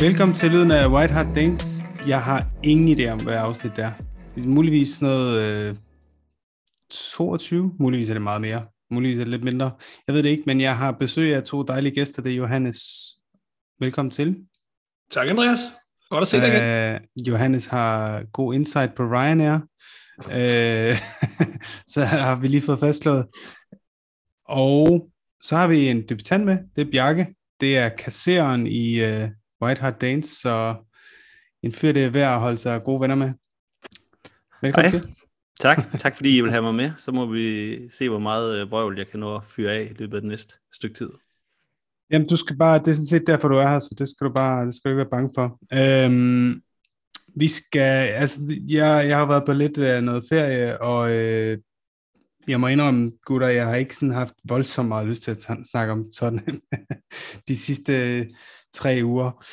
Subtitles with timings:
[0.00, 1.84] Velkommen til Lyden af White Hart Danes.
[2.06, 3.92] Jeg har ingen idé om, hvad afsnit det er.
[4.36, 5.76] Muligvis noget øh,
[6.90, 8.66] 22, muligvis er det meget mere.
[8.90, 9.70] Muligvis er det lidt mindre.
[10.06, 12.22] Jeg ved det ikke, men jeg har besøg af to dejlige gæster.
[12.22, 12.78] Det er Johannes.
[13.80, 14.36] Velkommen til.
[15.10, 15.58] Tak, Andreas.
[16.10, 16.94] Godt at se dig igen.
[16.94, 19.54] Uh, Johannes har god insight på Ryanair.
[20.18, 20.98] uh,
[21.92, 23.26] så har vi lige fået fastslået.
[24.48, 25.10] Og
[25.42, 26.58] så har vi en debutant med.
[26.76, 27.34] Det er Bjarke.
[27.60, 29.28] Det er kasseren i uh,
[29.62, 30.74] White Hart Danes, så
[31.62, 33.32] en fyr, det er værd at holde sig gode venner med.
[34.62, 35.00] Velkommen Hej.
[35.00, 35.14] til.
[35.60, 36.90] Tak, tak fordi I vil have mig med.
[36.98, 40.16] Så må vi se, hvor meget vrøvl jeg kan nå at fyre af i løbet
[40.16, 41.10] af det næste stykke tid.
[42.10, 44.26] Jamen, du skal bare, det er sådan set derfor, du er her, så det skal
[44.26, 45.58] du bare, det skal du ikke være bange for.
[45.74, 46.62] Øhm,
[47.36, 51.58] vi skal, altså, jeg, jeg har været på lidt af noget ferie, og øh,
[52.48, 55.92] jeg må indrømme, gutter, jeg har ikke sådan haft voldsomt meget lyst til at snakke
[55.92, 56.40] om sådan
[57.48, 58.26] de sidste øh,
[58.74, 59.44] tre uger.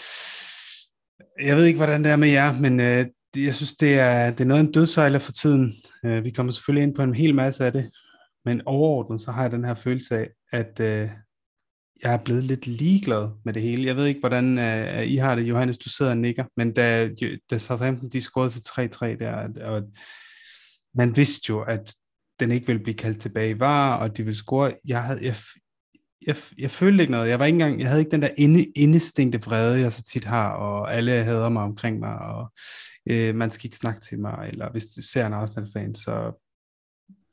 [1.41, 4.41] Jeg ved ikke, hvordan det er med jer, men øh, jeg synes, det er, det
[4.41, 5.73] er noget af en dødsejler for tiden.
[6.05, 7.91] Øh, vi kommer selvfølgelig ind på en hel masse af det,
[8.45, 11.09] men overordnet så har jeg den her følelse af, at øh,
[12.03, 13.85] jeg er blevet lidt ligeglad med det hele.
[13.85, 17.09] Jeg ved ikke, hvordan øh, I har det, Johannes, du sidder og nikker, men da,
[17.51, 19.83] da Southampton de scorede til 3-3 der, og
[20.95, 21.95] man vidste jo, at
[22.39, 24.73] den ikke ville blive kaldt tilbage i var, og de ville score.
[24.85, 25.35] Jeg, havde, jeg,
[26.27, 27.29] jeg, jeg følte ikke noget.
[27.29, 30.25] Jeg var ikke engang, jeg havde ikke den der inde, indestinkte vrede, jeg så tit
[30.25, 32.53] har, og alle hader mig omkring mig, og
[33.09, 36.41] øh, man skal ikke snakke til mig, eller hvis du ser en Arsenal-fan, så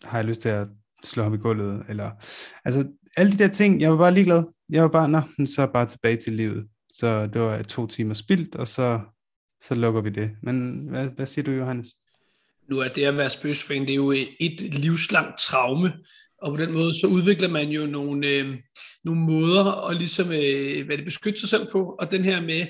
[0.04, 0.68] har jeg lyst til at
[1.04, 2.10] slå ham i gulvet, eller,
[2.64, 4.44] altså, alle de der ting, jeg var bare ligeglad.
[4.70, 6.68] Jeg var bare, nå, så bare tilbage til livet.
[6.92, 9.00] Så det var to timer spildt, og så,
[9.60, 10.30] så lukker vi det.
[10.42, 11.88] Men hvad, hvad siger du, Johannes?
[12.70, 14.10] Nu er det at være Spurs-fan, det er jo
[14.40, 15.92] et livslangt traume,
[16.42, 18.56] og på den måde, så udvikler man jo nogle, øh,
[19.04, 22.66] nogle måder at ligesom, øh, hvad det beskytte sig selv på, og den her med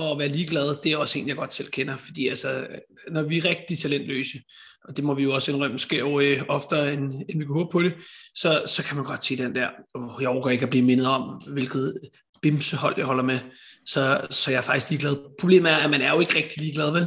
[0.00, 2.66] at være ligeglad, det er også en, jeg godt selv kender, fordi altså,
[3.10, 4.38] når vi er rigtig talentløse,
[4.84, 7.58] og det må vi jo også indrømme, sker jo øh, oftere, end, end vi kunne
[7.58, 7.94] håbe på det,
[8.34, 11.06] så, så kan man godt sige den der, oh, jeg overgår ikke at blive mindet
[11.06, 12.00] om, hvilket
[12.42, 13.38] bimsehold jeg holder med,
[13.86, 15.16] så, så jeg er faktisk ligeglad.
[15.40, 17.06] Problemet er, at man er jo ikke rigtig ligeglad, vel?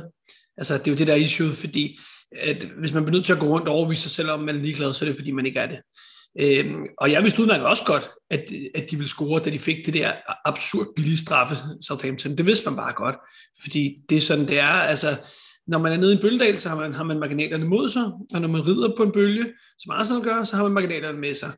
[0.57, 1.99] Altså, det er jo det der issue, fordi
[2.37, 4.55] at hvis man bliver nødt til at gå rundt og overvise sig selv om, man
[4.55, 5.79] er ligeglad, så er det fordi, man ikke er det.
[6.39, 8.45] Øhm, og jeg vidste udmærket også godt, at,
[8.75, 10.13] at de ville score, da de fik det der
[10.45, 12.37] absurd billige straffe, Southampton.
[12.37, 13.15] Det vidste man bare godt,
[13.61, 14.67] fordi det er sådan, det er.
[14.67, 15.17] Altså,
[15.67, 18.05] når man er nede i en bølgedal, så har man, har man marginalerne mod sig,
[18.33, 19.45] og når man rider på en bølge,
[19.79, 21.51] som Arsenal gør, så har man marginalerne med sig.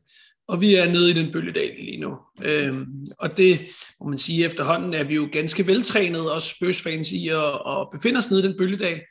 [0.47, 2.17] Og vi er nede i den bølgedal lige nu.
[2.41, 2.85] Øhm,
[3.19, 3.61] og det
[4.01, 8.17] må man sige efterhånden, er vi jo ganske veltrænet, også Spurs-fans i at, at befinde
[8.17, 9.01] os nede i den bølgedal.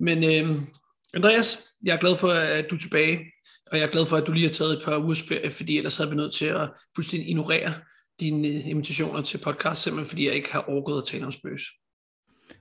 [0.00, 0.66] Men øhm,
[1.14, 3.20] Andreas, jeg er glad for, at du er tilbage,
[3.66, 5.76] og jeg er glad for, at du lige har taget et par ugers ferie, fordi
[5.76, 7.74] ellers havde vi nødt til at fuldstændig ignorere
[8.20, 11.62] dine invitationer til podcast, simpelthen fordi jeg ikke har overgået at tale om spøs.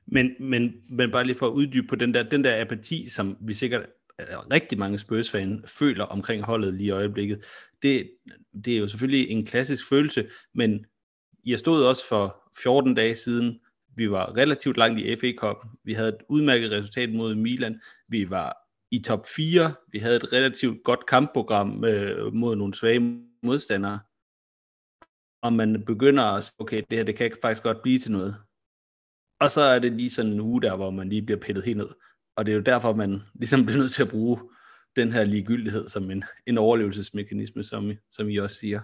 [0.08, 3.38] Men, men, men bare lige for at uddybe på den der, den der apati, som
[3.42, 3.86] vi sikkert
[4.52, 5.36] rigtig mange spurs
[5.68, 7.46] føler omkring holdet lige i øjeblikket,
[7.82, 8.12] det,
[8.66, 10.86] det er jo selvfølgelig en klassisk følelse, men
[11.46, 13.60] jeg stod også for 14 dage siden,
[13.96, 18.30] vi var relativt langt i FA Cup, vi havde et udmærket resultat mod Milan, vi
[18.30, 18.58] var
[18.92, 24.00] i top 4, vi havde et relativt godt kampprogram øh, mod nogle svage modstandere,
[25.42, 28.36] og man begynder at sige, okay, det her det kan faktisk godt blive til noget.
[29.40, 31.78] Og så er det lige sådan en uge der, hvor man lige bliver pillet helt
[31.78, 31.90] ned.
[32.38, 34.40] Og det er jo derfor, man ligesom bliver nødt til at bruge
[34.96, 38.82] den her ligegyldighed som en, en overlevelsesmekanisme, som, som I også siger.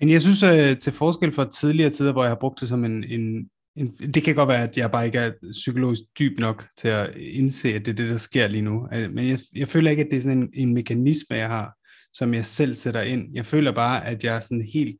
[0.00, 2.84] Men jeg synes, at til forskel fra tidligere tider, hvor jeg har brugt det som
[2.84, 6.66] en, en, en, det kan godt være, at jeg bare ikke er psykologisk dyb nok
[6.78, 8.88] til at indse, at det er det, der sker lige nu.
[8.92, 11.74] Øh, men jeg, jeg føler ikke, at det er sådan en, en mekanisme, jeg har,
[12.12, 13.28] som jeg selv sætter ind.
[13.34, 14.96] Jeg føler bare, at jeg er sådan helt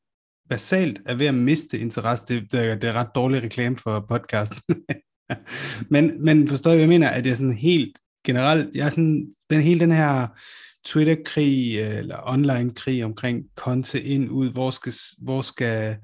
[0.51, 2.25] basalt er ved at miste interesse.
[2.29, 4.77] Det, det, er, det er ret dårlig reklame for podcasten.
[5.95, 7.09] men, men forstår jeg, hvad jeg mener?
[7.09, 10.27] At jeg sådan helt generelt, jeg er sådan, den hele den her
[10.85, 14.93] Twitter-krig, øh, eller online-krig omkring konte ind, ud, hvor skal,
[15.23, 15.97] hvor skal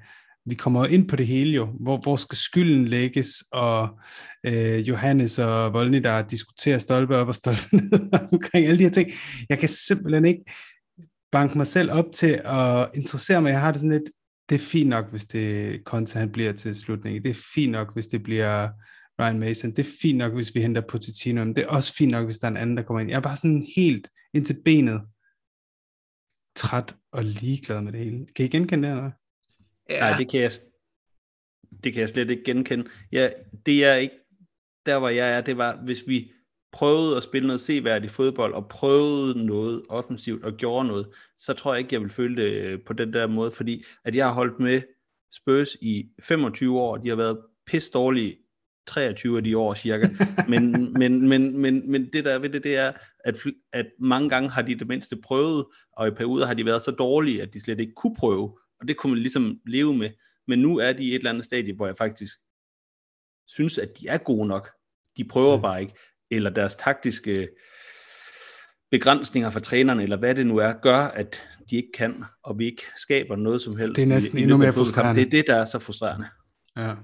[0.45, 3.99] vi kommer ind på det hele jo, hvor, hvor skal skylden lægges, og
[4.43, 8.91] øh, Johannes og Volny, der diskuterer stolpe op og stolpe ned omkring alle de her
[8.91, 9.09] ting.
[9.49, 10.43] Jeg kan simpelthen ikke
[11.31, 13.49] banke mig selv op til at interessere mig.
[13.49, 14.11] Jeg har det sådan lidt,
[14.49, 17.23] det er fint nok, hvis det Conte han bliver til slutningen.
[17.23, 18.69] Det er fint nok, hvis det bliver
[19.19, 19.71] Ryan Mason.
[19.71, 21.45] Det er fint nok, hvis vi henter Pochettino.
[21.45, 23.09] Men det er også fint nok, hvis der er en anden, der kommer ind.
[23.09, 25.01] Jeg er bare sådan helt ind til benet
[26.55, 28.27] træt og ligeglad med det hele.
[28.35, 29.11] Kan I genkende det, eller
[29.89, 29.99] Ja.
[29.99, 30.51] Nej, det kan jeg,
[31.83, 32.89] det kan jeg slet ikke genkende.
[33.11, 33.29] Ja,
[33.65, 34.15] det er ikke,
[34.85, 36.31] der hvor jeg er, det var, hvis vi
[36.71, 41.73] prøvede at spille noget seværdigt fodbold, og prøvede noget offensivt, og gjorde noget, så tror
[41.73, 44.33] jeg ikke, jeg vil føle det øh, på den der måde, fordi at jeg har
[44.33, 44.81] holdt med
[45.33, 48.37] Spurs i 25 år, de har været pisse dårlige
[48.87, 50.09] 23 af de år cirka.
[50.49, 52.91] Men, men, men, men, men det der ved det, det er,
[53.25, 53.37] at,
[53.73, 55.65] at mange gange har de det mindste prøvet,
[55.97, 58.57] og i perioder har de været så dårlige, at de slet ikke kunne prøve.
[58.81, 60.09] Og det kunne man ligesom leve med.
[60.47, 62.33] Men nu er de i et eller andet stadie, hvor jeg faktisk
[63.47, 64.69] synes, at de er gode nok.
[65.17, 65.61] De prøver mm.
[65.61, 65.93] bare ikke.
[66.31, 67.47] Eller deres taktiske
[68.91, 72.65] begrænsninger for trænerne, eller hvad det nu er, gør, at de ikke kan, og vi
[72.65, 73.95] ikke skaber noget som helst.
[73.95, 75.21] Det er næsten i, i endnu mere frustrerende.
[75.21, 76.27] Det er det, der er så frustrerende.
[76.77, 76.95] Ja.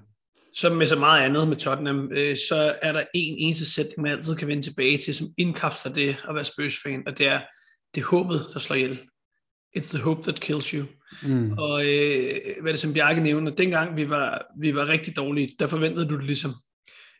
[0.55, 4.11] Som med så meget andet med Tottenham, øh, så er der en eneste sætning, man
[4.11, 7.41] altid kan vende tilbage til, som indkapsler det at være Spurs-fan, og det er,
[7.95, 8.99] det er håbet, der slår ihjel.
[9.77, 10.85] It's the hope that kills you.
[11.23, 11.51] Mm.
[11.57, 15.67] Og øh, hvad det som Bjarke nævner, dengang vi var, vi var rigtig dårlige, der
[15.67, 16.51] forventede du det ligesom.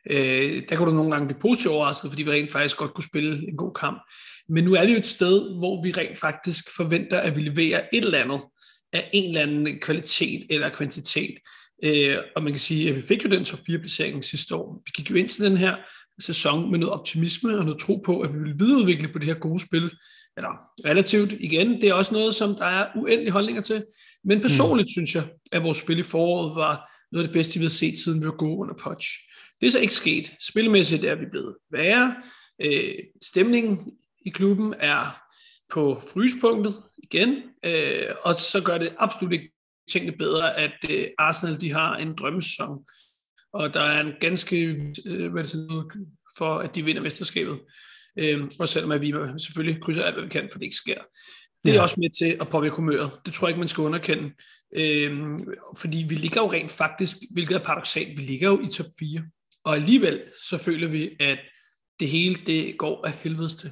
[0.10, 3.04] Øh, der kunne du nogle gange blive positivt overrasket, fordi vi rent faktisk godt kunne
[3.04, 4.02] spille en god kamp.
[4.50, 7.82] Men nu er vi jo et sted, hvor vi rent faktisk forventer, at vi leverer
[7.94, 8.42] et eller andet
[8.94, 11.36] af en eller anden kvalitet eller kvantitet.
[11.84, 14.82] Øh, og man kan sige, at vi fik jo den top 4 placering sidste år.
[14.86, 15.76] Vi gik jo ind til den her
[16.20, 19.34] sæson med noget optimisme og noget tro på, at vi ville videreudvikle på det her
[19.34, 19.92] gode spil.
[20.38, 23.86] Eller relativt igen, det er også noget, som der er uendelige holdninger til.
[24.24, 24.92] Men personligt mm.
[24.92, 28.00] synes jeg, at vores spil i foråret var noget af det bedste, vi har set,
[28.00, 29.10] siden vi var gode under Potch.
[29.62, 30.34] Det er så ikke sket.
[30.42, 32.16] Spilmæssigt er vi blevet værre.
[32.62, 32.94] Øh,
[33.24, 33.80] stemningen
[34.26, 35.24] i klubben er
[35.72, 39.53] på fryspunktet igen, øh, og så gør det absolut ikke
[39.92, 42.86] tingene bedre, at øh, Arsenal de har en drømmesæson,
[43.54, 44.58] og der er en ganske
[45.06, 45.92] øh, hvad det noget
[46.38, 47.60] for, at de vinder mesterskabet.
[48.20, 51.02] Øh, og selvom at vi selvfølgelig krydser alt, hvad vi kan, for det ikke sker.
[51.66, 51.82] Det er ja.
[51.82, 53.12] også med til at påvirke humøret.
[53.26, 54.32] Det tror jeg ikke, man skal underkende.
[54.76, 55.40] Øh,
[55.78, 59.24] fordi vi ligger jo rent faktisk, hvilket er paradoxalt, vi ligger jo i top 4.
[59.64, 61.40] Og alligevel så føler vi, at
[62.00, 63.72] det hele det går af helvedes til.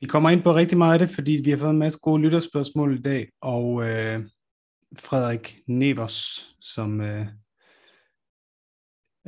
[0.00, 2.22] Vi kommer ind på rigtig meget af det, fordi vi har fået en masse gode
[2.22, 4.20] lytterspørgsmål i dag, og øh,
[4.96, 7.26] Frederik Nevers, som øh,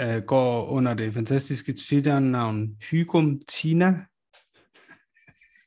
[0.00, 3.94] øh, går under det fantastiske Twitter-navn Hygum Tina.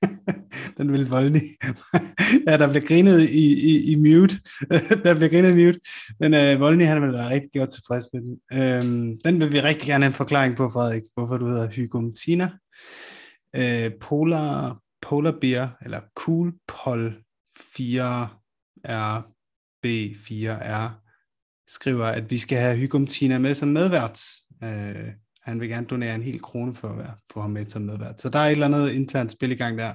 [0.78, 1.42] Den vil voldelig.
[2.48, 4.36] ja, der bliver grinet i, i, i mute.
[5.04, 5.80] der bliver grinet i mute.
[6.20, 8.40] Men øh, Voldny, han vil være rigtig godt tilfreds med den.
[8.54, 12.14] Øhm, den vil vi rigtig gerne have en forklaring på, Frederik, hvorfor du hedder Hygum
[12.14, 12.50] Tina.
[13.56, 17.16] Øh, Polar Polar Bear, eller Cool Pol
[17.60, 18.28] 4R
[19.86, 20.90] B4R,
[21.68, 24.22] skriver, at vi skal have Hygum Tina med som medvært.
[24.64, 25.10] Øh,
[25.42, 28.22] han vil gerne donere en hel krone for at være, få ham med som medvært.
[28.22, 29.94] Så der er et eller andet internt spil i gang der.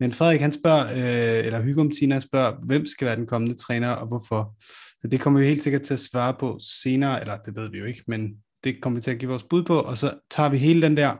[0.00, 3.88] Men Frederik, han spørger, øh, eller Hygum Tina spørger, hvem skal være den kommende træner,
[3.88, 4.54] og hvorfor?
[5.00, 7.78] Så det kommer vi helt sikkert til at svare på senere, eller det ved vi
[7.78, 10.48] jo ikke, men det kommer vi til at give vores bud på, og så tager
[10.48, 11.16] vi hele den der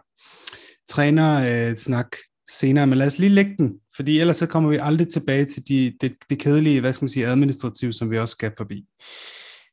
[0.88, 5.08] træner-snak øh, senere, men lad os lige lægge den, fordi ellers så kommer vi aldrig
[5.08, 8.52] tilbage til de, det, det kedelige, hvad skal man sige, administrative, som vi også skal
[8.56, 8.86] forbi.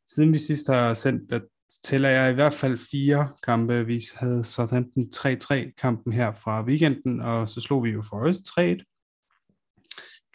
[0.07, 1.39] Siden vi sidst har sendt, der
[1.83, 3.85] tæller jeg i hvert fald fire kampe.
[3.85, 8.94] Vi havde Southampton 3-3 kampen her fra weekenden, og så slog vi jo Forest 3-1.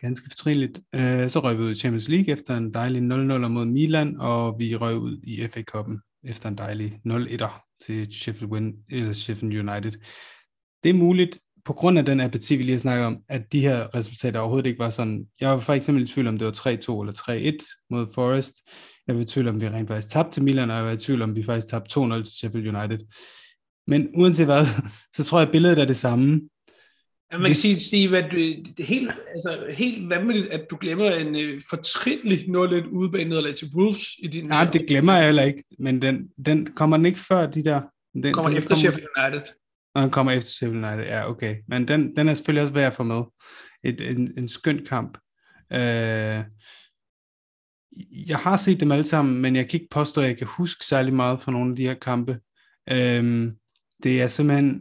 [0.01, 0.81] Ganske fortrinligt.
[0.95, 3.05] Øh, så røg vi ud i Champions League efter en dejlig 0-0
[3.49, 8.53] mod Milan, og vi røg ud i FA Cup'en efter en dejlig 0-1'er til Sheffield,
[8.53, 9.93] Win, eller Sheffield United.
[10.83, 13.61] Det er muligt, på grund af den apati, vi lige har snakket om, at de
[13.61, 15.27] her resultater overhovedet ikke var sådan.
[15.41, 18.55] Jeg var for eksempel i tvivl om, det var 3-2 eller 3-1 mod Forest.
[19.07, 20.97] Jeg var i tvivl om, vi rent faktisk tabte til Milan, og jeg var i
[20.97, 22.99] tvivl om, vi faktisk tabte 2-0 til Sheffield United.
[23.87, 24.67] Men uanset hvad,
[25.17, 26.41] så tror jeg, at billedet er det samme.
[27.33, 31.11] Ja, man kan sige, sige at det er helt, altså, helt vanvittigt, at du glemmer
[31.11, 34.47] en uh, fortrinlig 0-1 udebane til Wolves i din...
[34.47, 37.81] Nej, det glemmer jeg heller ikke, men den, den kommer den ikke før de der...
[38.23, 38.75] Den kommer den efter.
[38.75, 39.62] Sheffield United.
[39.95, 41.57] Og han kommer efter Civil United, ja okay.
[41.69, 43.23] Men den, den er selvfølgelig også værd at få med.
[43.85, 45.19] Et, en, en skøn kamp.
[45.73, 46.45] Øh,
[48.29, 50.85] jeg har set dem alle sammen, men jeg kan ikke påstå, at jeg kan huske
[50.85, 52.39] særlig meget fra nogle af de her kampe.
[52.91, 53.53] Øh,
[54.03, 54.81] det er simpelthen,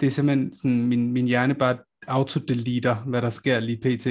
[0.00, 4.06] det er simpelthen sådan, min, min hjerne bare autodeleter, hvad der sker lige pt.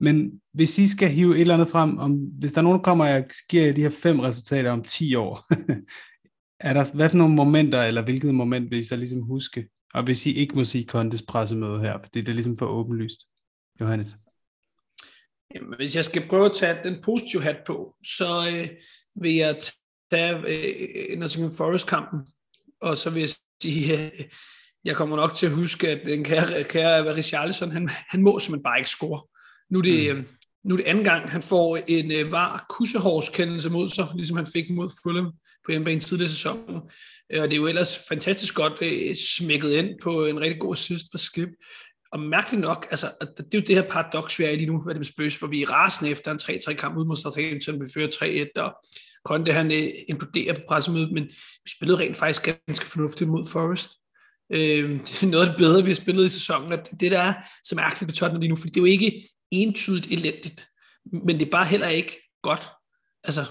[0.00, 2.84] Men hvis I skal hive et eller andet frem, om, hvis der er nogen, der
[2.84, 5.46] kommer og giver de her fem resultater om 10 år,
[6.60, 9.68] er der, hvad for nogle momenter, eller hvilket moment vil I så ligesom huske?
[9.94, 13.20] Og hvis I ikke må sige Kontes pressemøde her, for det er ligesom for åbenlyst.
[13.80, 14.16] Johannes?
[15.54, 18.68] Jamen, hvis jeg skal prøve at tage den positive hat på, så øh,
[19.14, 19.56] vil jeg
[20.10, 22.20] tage øh, Nottingham Forest-kampen,
[22.80, 23.28] og så vil jeg
[23.62, 24.24] sige, øh,
[24.84, 28.62] jeg kommer nok til at huske, at den kære, kære Richarlison, han, han må simpelthen
[28.62, 29.22] bare ikke score.
[29.70, 30.20] Nu er det, mm.
[30.20, 30.26] øh,
[30.64, 34.46] nu er det anden gang, han får en øh, var kussehårskendelse mod sig, ligesom han
[34.46, 35.32] fik mod Fulham
[35.68, 36.76] på hjemmebane tidligere sæsonen.
[37.32, 40.74] Øh, og det er jo ellers fantastisk godt øh, smækket ind på en rigtig god
[40.74, 41.48] assist for Skip.
[42.12, 44.82] og mærkeligt nok, altså, det er jo det her paradoks, vi er i lige nu,
[44.82, 47.80] hvad det med Spurs, hvor vi er rasende efter en 3-3 kamp ud mod Southampton,
[47.80, 48.72] vi fører 3-1, og
[49.24, 51.24] Konte han øh, imploderer på pressemødet, men
[51.64, 53.90] vi spillede rent faktisk ganske fornuftigt mod Forest.
[54.52, 57.10] Øh, det er noget af det bedre, vi har spillet i sæsonen, og det, det
[57.10, 57.34] der er
[57.64, 60.66] så mærkeligt ved Tottenham lige nu, for det er jo ikke entydigt elendigt,
[61.26, 62.68] men det er bare heller ikke godt.
[63.24, 63.44] Altså,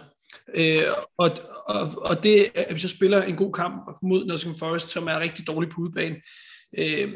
[0.55, 0.77] øh,
[1.17, 1.31] og,
[1.67, 5.19] og, og det, at vi så spiller en god kamp mod Nottingham Forest, som er
[5.19, 6.15] rigtig dårlig på udebane,
[6.77, 7.13] øh,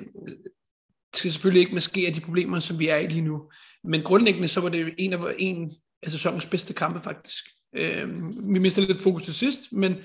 [1.13, 3.51] skal selvfølgelig ikke maskere de problemer, som vi er i lige nu.
[3.83, 5.71] Men grundlæggende så var det en af, en
[6.03, 7.45] af sæsonens bedste kampe faktisk.
[7.75, 8.07] Øh,
[8.53, 9.95] vi mistede lidt fokus til sidst, men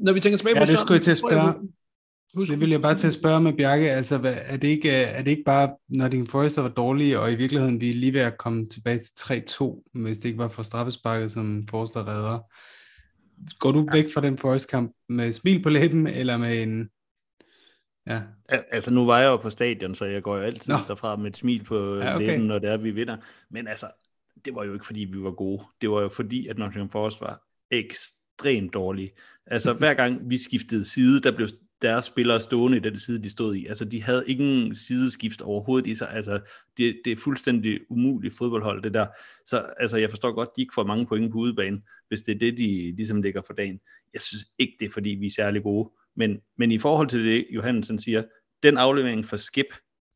[0.00, 1.54] når vi tænker tilbage ja, på det skulle jeg til at spørge.
[2.34, 5.22] Husk, det vil jeg bare til at spørge med Bjarke, altså er det ikke, er
[5.22, 8.20] det ikke bare, når din Forrester var dårlig, og i virkeligheden vi er lige ved
[8.20, 12.38] at komme tilbage til 3-2, hvis det ikke var for straffesparket, som Forrester redder.
[13.58, 16.88] Går du væk fra den Forrest kamp med smil på læben, eller med en...
[18.06, 18.20] Ja.
[18.48, 20.78] Altså nu var jeg jo på stadion, så jeg går jo altid Nå.
[20.88, 22.26] derfra med et smil på ja, okay.
[22.26, 23.16] læben, når det er, vi vinder.
[23.50, 23.86] Men altså,
[24.44, 25.64] det var jo ikke fordi, vi var gode.
[25.80, 29.10] Det var jo fordi, at Nottingham Forest var ekstremt dårlige.
[29.46, 31.48] Altså hver gang vi skiftede side, der blev
[31.82, 33.66] deres spillere stående i den side, de stod i.
[33.66, 36.10] Altså, de havde ingen sideskift overhovedet i sig.
[36.10, 36.40] Altså,
[36.76, 39.06] det, det er fuldstændig umuligt fodboldhold, det der.
[39.46, 42.38] Så altså, jeg forstår godt, de ikke får mange point på udebane, hvis det er
[42.38, 43.80] det, de ligesom lægger for dagen.
[44.12, 45.90] Jeg synes ikke, det er, fordi vi er særlig gode.
[46.16, 48.22] Men, men i forhold til det, Johansen siger,
[48.62, 49.66] den aflevering for Skip,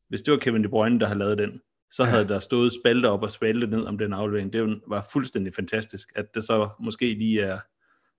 [0.09, 2.27] hvis det var Kevin De Bruyne, der havde lavet den, så havde ja.
[2.27, 4.53] der stået spalte op og spalte ned om den aflevering.
[4.53, 6.11] Det var fuldstændig fantastisk.
[6.15, 7.59] At det så måske lige er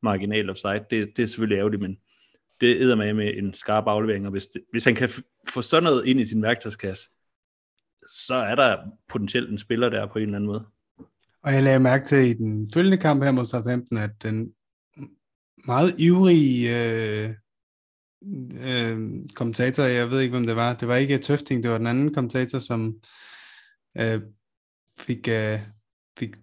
[0.02, 1.98] marginal offside, det, det er selvfølgelig ærgerligt, men
[2.60, 5.08] det æder med med en skarp aflevering, og hvis, det, hvis han kan
[5.48, 7.04] få sådan noget ind i sin værktøjskasse,
[8.08, 8.76] så er der
[9.08, 10.66] potentielt en spiller der på en eller anden måde.
[11.42, 14.52] Og jeg lagde mærke til i den følgende kamp her mod Southampton, at den
[15.66, 17.30] meget ivrige øh,
[18.64, 18.98] øh,
[19.34, 22.14] kommentator, jeg ved ikke, hvem det var, det var ikke Tøfting, det var den anden
[22.14, 23.00] kommentator, som
[23.98, 24.20] øh,
[24.98, 25.60] fik, øh,
[26.18, 26.36] fik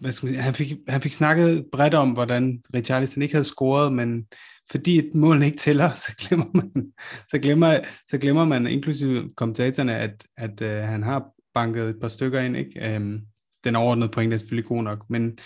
[0.00, 3.44] hvad skal man sige, han, fik, han fik snakket bredt om, hvordan Richarlison ikke havde
[3.44, 4.26] scoret, men
[4.70, 6.92] fordi et mål ikke tæller, så glemmer man,
[7.28, 7.78] så glemmer,
[8.08, 12.56] så glemmer man inklusive kommentatorerne, at, at øh, han har banket et par stykker ind.
[12.56, 12.94] Ikke?
[12.94, 13.20] Øhm,
[13.64, 15.38] den overordnede point er selvfølgelig god nok, men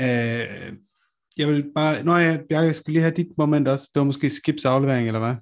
[0.00, 0.72] øh,
[1.38, 3.90] jeg vil bare, Nå jeg, Bjarke, skulle lige have dit moment også.
[3.94, 5.34] Det var måske Skips aflevering, eller hvad?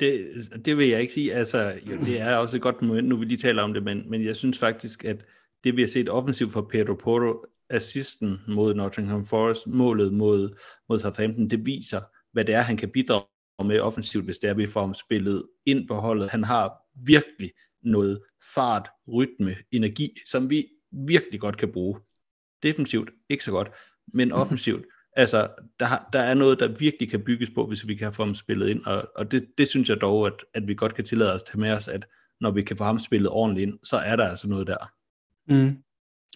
[0.00, 0.28] Det,
[0.64, 1.34] det vil jeg ikke sige.
[1.34, 4.10] Altså, jo, det er også et godt moment, nu vi lige taler om det, men,
[4.10, 5.24] men jeg synes faktisk, at
[5.68, 10.56] det vi har set offensivt fra Pedro Porto, assisten mod Nottingham Forest, målet mod,
[10.88, 12.00] mod Southampton, det viser,
[12.32, 13.24] hvad det er, han kan bidrage
[13.64, 16.30] med offensivt, hvis det er, vi får ham spillet ind på holdet.
[16.30, 16.72] Han har
[17.06, 18.20] virkelig noget
[18.54, 22.00] fart, rytme, energi, som vi virkelig godt kan bruge.
[22.62, 23.70] Defensivt ikke så godt,
[24.14, 24.86] men offensivt.
[25.12, 25.48] Altså,
[25.80, 28.68] der, der er noget, der virkelig kan bygges på, hvis vi kan få ham spillet
[28.68, 31.42] ind, og, og det, det synes jeg dog, at, at vi godt kan tillade os
[31.42, 32.06] at tage med os, at
[32.40, 34.97] når vi kan få ham spillet ordentligt ind, så er der altså noget der.
[35.48, 35.76] Mm.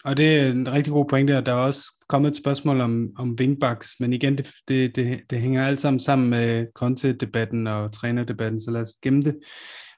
[0.05, 3.09] Og det er en rigtig god pointe, og der er også kommet et spørgsmål om,
[3.19, 7.93] om wingbacks, men igen, det, det, det, det hænger alt sammen sammen med Conte-debatten og
[7.93, 9.39] trænerdebatten, så lad os gemme det.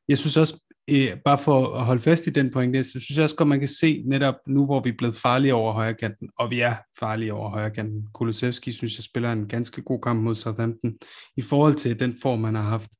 [0.09, 3.25] Jeg synes også, eh, bare for at holde fast i den pointe, så synes jeg
[3.25, 6.29] også godt, man kan se netop nu, hvor vi er blevet farlige over højre kanten,
[6.39, 8.09] og vi er farlige over højrekanten.
[8.15, 10.95] Kulusevski synes jeg spiller en ganske god kamp mod Southampton,
[11.37, 12.91] i forhold til den form, han har haft.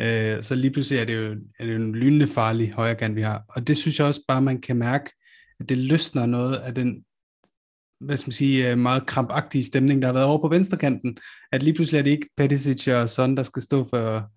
[0.00, 3.16] Eh, så lige pludselig er det jo, er det jo en lynende farlig højre kant,
[3.16, 3.42] vi har.
[3.48, 5.10] Og det synes jeg også bare, man kan mærke,
[5.68, 7.04] det løsner noget af den
[8.00, 11.18] hvad skal man sige, øh, meget krampagtige stemning, der har været over på venstrekanten,
[11.52, 14.30] at lige pludselig er det ikke Peticic og Son, der skal stå for,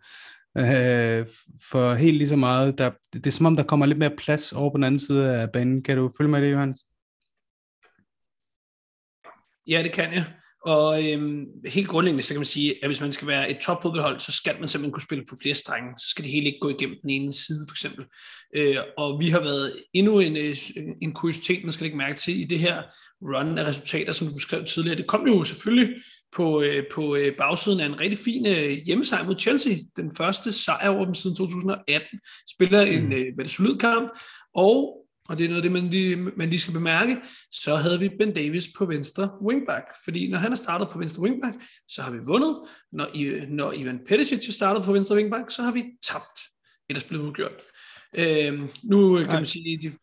[0.57, 1.27] øh,
[1.71, 2.77] for helt lige så meget.
[2.77, 5.41] Der, det er som om, der kommer lidt mere plads over på den anden side
[5.41, 5.83] af banen.
[5.83, 6.85] Kan du følge mig i det, Johannes?
[9.67, 10.25] Ja, det kan jeg.
[10.65, 14.19] Og øhm, helt grundlæggende, så kan man sige, at hvis man skal være et topfodboldhold,
[14.19, 15.89] så skal man simpelthen kunne spille på flere strenge.
[15.97, 18.05] Så skal det hele ikke gå igennem den ene side, for eksempel.
[18.55, 20.57] Øh, og vi har været endnu en, øh,
[21.01, 22.83] en kuriositet, man skal lægge mærke til i det her
[23.21, 24.97] run af resultater, som du beskrev tidligere.
[24.97, 25.95] Det kom jo selvfølgelig
[26.35, 29.73] på, øh, på øh, bagsiden af en rigtig fin øh, hjemmesejr mod Chelsea.
[29.95, 32.19] Den første sejr over dem siden 2018.
[32.49, 33.11] Spiller en mm.
[33.11, 34.09] øh, solid kamp,
[34.55, 37.17] og og det er noget af det, man lige, man lige skal bemærke,
[37.51, 39.85] så havde vi Ben Davis på venstre wingback.
[40.03, 41.55] Fordi når han er startet på venstre wingback,
[41.87, 42.57] så har vi vundet.
[42.91, 43.07] Når,
[43.47, 46.39] når Ivan Perisic er startet på venstre wingback, så har vi tabt.
[46.89, 47.61] Ellers blev udgjort.
[48.17, 49.93] Øhm, nu kan man sige, det,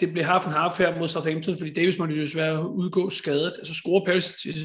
[0.00, 3.52] det blev half and half her mod Southampton, fordi Davis måtte jo desværre udgå skadet.
[3.58, 4.24] Altså scorer Paris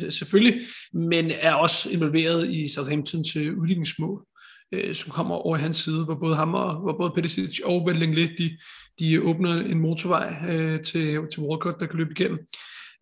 [0.10, 0.62] selvfølgelig,
[0.94, 4.26] men er også involveret i Southamptons øh, udligningsmål
[4.72, 8.28] øh, som kommer over hans side, hvor både ham og hvor både Perisic og Vellingle,
[8.38, 8.58] de,
[9.00, 12.40] de åbner en motorvej øh, til, til Walcott, der kan løbe igennem.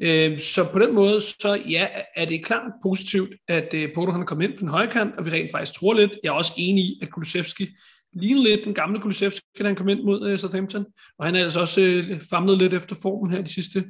[0.01, 4.21] Øh, så på den måde, så ja, er det klart positivt, at øh, Porto han
[4.21, 6.17] er kommet ind på den højre kant, og vi rent faktisk tror lidt.
[6.23, 7.67] Jeg er også enig i, at Kulusevski
[8.13, 10.85] lignede lidt den gamle Kulusevski, da han kom ind mod øh, Southampton.
[11.19, 13.83] Og han er altså også øh, famlet lidt efter formen her de sidste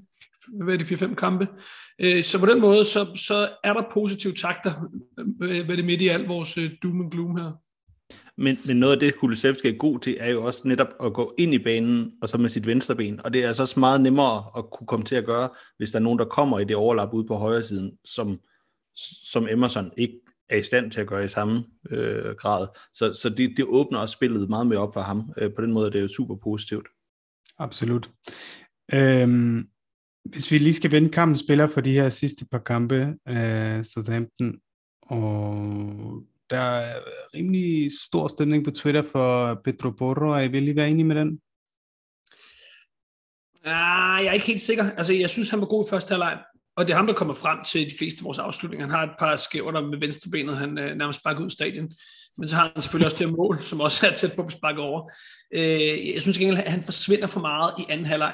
[0.53, 1.47] hvad er det, 4-5 kampe.
[1.99, 4.71] Øh, så på den måde, så, så er der positive takter
[5.41, 7.51] øh, ved det midt i alt vores øh, doom and gloom her.
[8.39, 11.35] Men, men noget af det, Kulisevski er god til, er jo også netop at gå
[11.37, 13.25] ind i banen, og så med sit venstre ben.
[13.25, 15.99] Og det er altså også meget nemmere at kunne komme til at gøre, hvis der
[15.99, 18.39] er nogen, der kommer i det overlap ude på højre siden, som,
[19.23, 20.19] som Emerson ikke
[20.49, 22.67] er i stand til at gøre i samme øh, grad.
[22.93, 25.33] Så, så det, det åbner også spillet meget mere op for ham.
[25.37, 26.87] Øh, på den måde er det jo super positivt.
[27.57, 28.11] Absolut.
[28.93, 29.67] Øhm,
[30.25, 34.55] hvis vi lige skal vende kampen spiller for de her sidste par kampe, øh, Southampton,
[35.01, 36.99] og der er
[37.35, 40.29] rimelig stor stemning på Twitter for Pedro Porro.
[40.29, 41.39] Er I lige være enige med den?
[43.65, 44.91] Ah, jeg er ikke helt sikker.
[44.97, 46.37] Altså, jeg synes, han var god i første halvleg.
[46.75, 48.85] Og det er ham, der kommer frem til de fleste af vores afslutninger.
[48.85, 51.91] Han har et par skæver der med venstrebenet, han øh, nærmest sparker ud af stadion.
[52.37, 54.81] Men så har han selvfølgelig også det mål, som også er tæt på at sparke
[54.81, 55.11] over.
[55.53, 58.33] Øh, jeg synes ikke, at han forsvinder for meget i anden halvleg.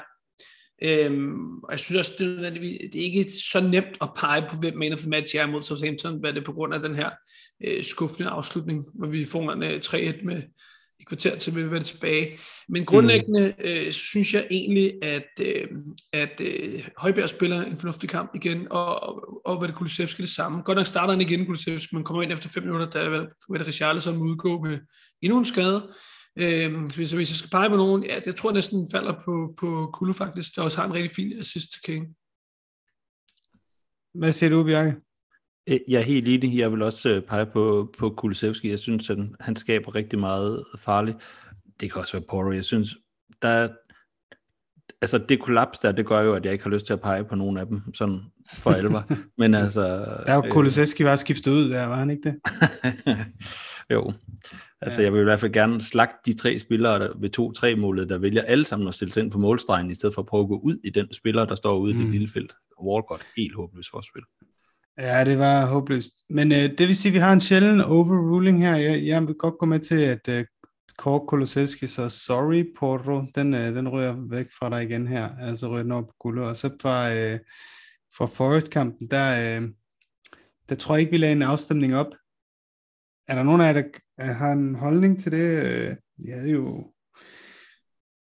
[0.82, 4.56] Øhm, og jeg synes også, det er, det er ikke så nemt at pege på,
[4.56, 6.94] hvem man of for match er mod Southampton, hvad det er på grund af den
[6.94, 7.10] her
[7.64, 10.42] øh, skuffende afslutning, hvor vi får en øh, 3-1 med
[11.00, 12.38] et kvarter til, vi vil være tilbage.
[12.68, 13.64] Men grundlæggende mm.
[13.64, 15.68] øh, synes jeg egentlig, at, øh,
[16.12, 20.30] at øh, Højbjerg spiller en fornuftig kamp igen, og, og, og hvad det Kulusevski det
[20.30, 20.62] samme.
[20.62, 23.08] Godt nok starter han igen, Kulusevski, men kommer ind efter 5 minutter, da
[23.48, 24.78] Vette Richarlison udgå med
[25.22, 25.88] endnu en skade.
[26.36, 29.54] Øh, hvis, hvis jeg skal pege på nogen, ja, det tror jeg næsten falder på,
[29.58, 32.16] på Kulu faktisk, der også har en rigtig fin assist til King.
[34.14, 34.94] Hvad siger du, Bjarke?
[35.68, 36.58] Øh, jeg er helt enig.
[36.58, 38.70] Jeg vil også øh, pege på, på Kulusevski.
[38.70, 41.16] Jeg synes, at han skaber rigtig meget farligt.
[41.80, 42.52] Det kan også være Porro.
[42.52, 42.96] Jeg synes,
[43.42, 43.68] der
[45.02, 47.24] altså det kollaps der, det gør jo, at jeg ikke har lyst til at pege
[47.24, 48.20] på nogen af dem, sådan
[48.52, 49.04] for alvor.
[49.38, 49.80] Men altså...
[50.26, 52.40] Der er jo Kulusevski var skiftet ud der, var han ikke det?
[53.94, 54.12] jo.
[54.86, 55.04] Altså, ja.
[55.04, 58.18] jeg vil i hvert fald gerne slagte de tre spillere der, ved 2-3 målet, der
[58.18, 60.48] vælger alle sammen at stille sig ind på målstregen, i stedet for at prøve at
[60.48, 61.98] gå ud i den spiller, der står ude mm.
[61.98, 62.12] i det mm.
[62.12, 62.52] lille felt.
[62.82, 64.22] Walcott, helt håbløst forspil.
[64.98, 66.14] Ja, det var håbløst.
[66.30, 68.76] Men øh, det vil sige, at vi har en sjælden overruling her.
[68.76, 70.44] Jeg, jeg vil godt gå med til, at øh,
[70.98, 75.28] Kåre Kolosevski, så sorry Porro, den, øh, den ryger væk fra dig igen her.
[75.40, 76.44] Altså ryger den over på guldet.
[76.44, 77.38] Og så fra, øh,
[78.16, 79.68] fra Forest-kampen, der, øh,
[80.68, 82.12] der tror jeg ikke, vi lagde en afstemning op.
[83.28, 85.62] Er der nogen af jer, der har en holdning til det?
[85.64, 86.92] Øh, jeg havde jo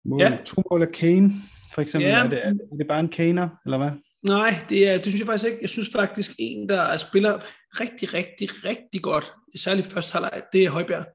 [0.04, 0.38] mål, ja.
[0.44, 1.32] to mål af Kane,
[1.74, 2.10] for eksempel.
[2.10, 2.24] Ja.
[2.24, 3.90] Er, det, er, det bare en Kaner, eller hvad?
[4.22, 5.58] Nej, det, er, det synes jeg faktisk ikke.
[5.60, 7.38] Jeg synes faktisk, en, der spiller
[7.80, 11.06] rigtig, rigtig, rigtig godt, særligt første halvleg, det er Højbjerg.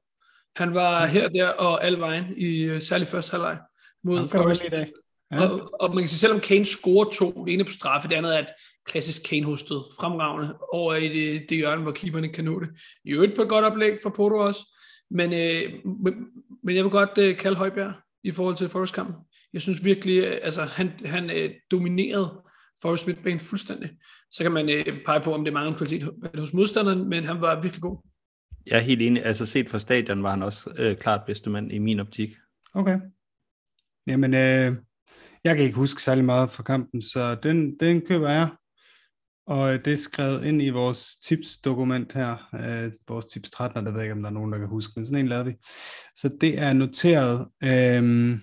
[0.56, 3.58] Han var her, der og al vejen i øh, særligt første halvleg
[4.04, 4.64] mod Forrest.
[4.72, 4.86] Ja.
[5.40, 8.34] Og, og man kan sige, selvom Kane scorer to, det ene på straffe, det andet
[8.34, 8.52] er et
[8.86, 12.68] klassisk Kane-hostet, fremragende over i det, det hjørne, hvor keeperne kan nå det.
[13.04, 14.78] I øvrigt på et godt oplæg for Porto også,
[15.10, 15.72] men, øh,
[16.64, 17.94] men, jeg vil godt øh, kalde Højbjerg
[18.24, 19.16] i forhold til Forrest-kampen.
[19.52, 22.42] Jeg synes virkelig, øh, altså han, han øh, dominerede
[22.82, 23.90] Forrest midtbane fuldstændig.
[24.30, 27.40] Så kan man øh, pege på, om det er mange kvalitet hos modstanderen, men han
[27.40, 27.98] var virkelig god.
[28.66, 29.24] Jeg er helt enig.
[29.24, 32.30] Altså set fra stadion var han også øh, klart bedste mand i min optik.
[32.74, 32.98] Okay.
[34.06, 34.76] Jamen, øh,
[35.44, 38.48] jeg kan ikke huske særlig meget fra kampen, så den, den køber jeg.
[39.46, 43.92] Og øh, det er skrevet ind i vores tipsdokument her, øh, vores tips 13, der
[43.92, 45.56] ved jeg ikke, om der er nogen, der kan huske, men sådan en lavede vi.
[46.14, 47.48] Så det er noteret.
[47.62, 48.38] Øh,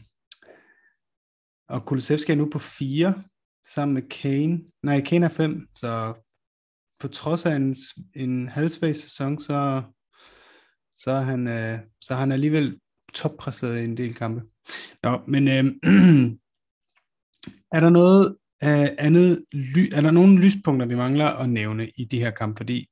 [1.69, 3.23] og Kulusevski er nu på 4,
[3.67, 4.59] sammen med Kane.
[4.83, 6.13] Nej, Kane er 5, så
[6.99, 7.75] på trods af en,
[8.15, 9.83] en halvsvag sæson, så,
[10.95, 12.79] så, er han, øh, så har han alligevel
[13.13, 14.41] toppræsteret i en del kampe.
[15.03, 15.53] Nå, men øh,
[17.75, 22.05] er der noget øh, andet, ly, er der nogle lyspunkter, vi mangler at nævne i
[22.05, 22.59] de her kampe?
[22.59, 22.87] Fordi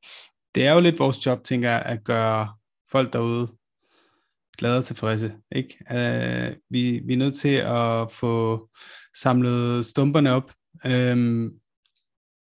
[0.55, 2.49] det er jo lidt vores job, tænker jeg, at gøre
[2.91, 3.47] folk derude
[4.57, 5.33] glade og tilfredse.
[5.51, 5.77] Ikke?
[5.89, 8.67] Uh, vi, vi er nødt til at få
[9.15, 10.51] samlet stumperne op.
[10.85, 11.51] Um,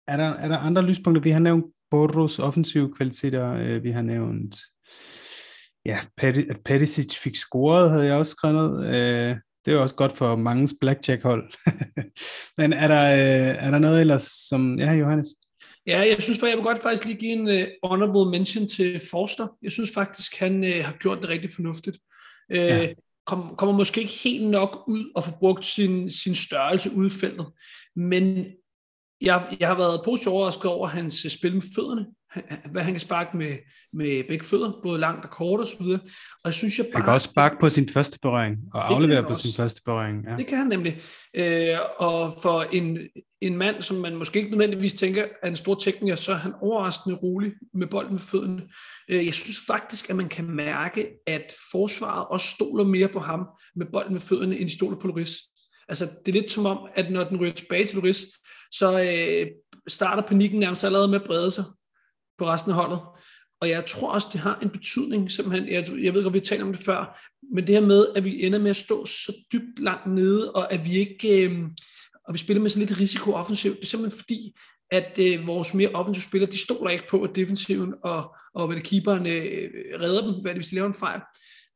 [0.09, 1.23] er, der, er der andre lyspunkter?
[1.23, 3.77] Vi har nævnt Borros offensive kvaliteter.
[3.77, 4.57] Uh, vi har nævnt
[5.85, 5.99] ja,
[6.51, 9.31] at Perisic fik scoret, havde jeg også skrevet ned.
[9.31, 9.37] Uh,
[9.67, 11.53] det er jo også godt for mange blackjack-hold.
[12.59, 14.79] Men er der, uh, er der noget ellers, som...
[14.79, 15.27] Ja, Johannes?
[15.87, 19.01] Ja, jeg synes for jeg vil godt faktisk lige give en uh, honorable mention til
[19.11, 19.49] Forster.
[19.63, 21.99] Jeg synes faktisk, han uh, har gjort det rigtig fornuftigt.
[22.51, 22.93] Uh, ja.
[23.27, 27.11] kom, kommer måske ikke helt nok ud og får brugt sin, sin størrelse ud i
[27.11, 27.47] feltet.
[27.97, 28.47] Men
[29.21, 32.07] jeg, jeg har været positivt overrasket over hans spil med fødderne.
[32.73, 33.57] hvad han kan sparke med,
[33.93, 36.01] med begge fødder, både langt og kort og så videre.
[36.45, 37.01] Og jeg synes, jeg bare...
[37.01, 39.43] Han kan også sparke på sin første berøring, og aflevere på også.
[39.43, 40.25] sin første berøring.
[40.29, 40.37] Ja.
[40.37, 40.99] Det kan han nemlig.
[41.35, 42.99] Øh, og for en,
[43.41, 46.53] en mand, som man måske ikke nødvendigvis tænker er en stor tekniker, så er han
[46.63, 48.63] overraskende rolig med bolden med fødderne.
[49.09, 53.47] Øh, jeg synes faktisk, at man kan mærke, at forsvaret også stoler mere på ham
[53.77, 55.37] med bolden med fødderne, end de stoler på Loris.
[55.89, 58.25] Altså, det er lidt som om, at når den ryger tilbage til Loris,
[58.71, 59.47] så øh,
[59.89, 61.65] starter panikken nærmest allerede med at brede sig
[62.39, 63.01] på resten af holdet.
[63.61, 65.69] Og jeg tror også, det har en betydning, simpelthen.
[65.73, 67.21] Jeg, jeg ved godt, vi talte om det før,
[67.55, 70.73] men det her med, at vi ender med at stå så dybt langt nede, og
[70.73, 71.45] at vi ikke...
[71.45, 71.63] Øh,
[72.29, 74.57] og vi spiller med så lidt risiko offensivt, det er simpelthen fordi,
[74.91, 78.77] at øh, vores mere offensive spillere, de stoler ikke på, at defensiven og, og hvad
[78.77, 79.71] det keeperen øh,
[80.01, 81.21] redder dem, hvad det, hvis de laver en fejl.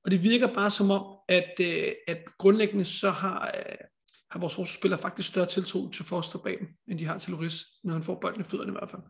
[0.05, 3.77] Og det virker bare som om, at, øh, at grundlæggende så har, øh,
[4.31, 7.65] har vores forsvarsspillere faktisk større tiltro til Foster bag dem, end de har til Loris,
[7.85, 9.03] når han får bolden i fødderne i hvert fald.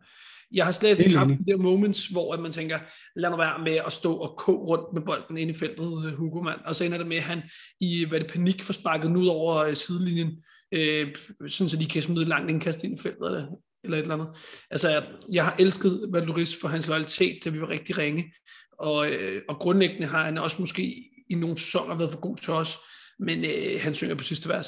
[0.53, 2.79] Jeg har slet ikke haft de der moments, hvor man tænker,
[3.15, 6.13] lad nu være med at stå og gå rundt med bolden ind i feltet, øh,
[6.13, 6.61] Hugo Mann.
[6.65, 7.41] Og så ender det med, at han
[7.81, 11.15] i hvad det, panik får sparket ud over øh, sidelinjen, øh,
[11.47, 13.47] sådan så de kan smide langt indkast ind i feltet, eller,
[13.83, 14.27] eller et eller andet.
[14.71, 18.33] Altså, jeg har elsket Valoris for hans loyalitet, da vi var rigtig ringe.
[18.71, 22.53] Og, øh, og grundlæggende har han også måske i nogle sæsoner været for god til
[22.53, 22.77] os,
[23.19, 24.67] men øh, han synger på sidste vers.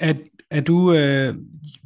[0.00, 0.14] Er,
[0.50, 1.34] er du, øh,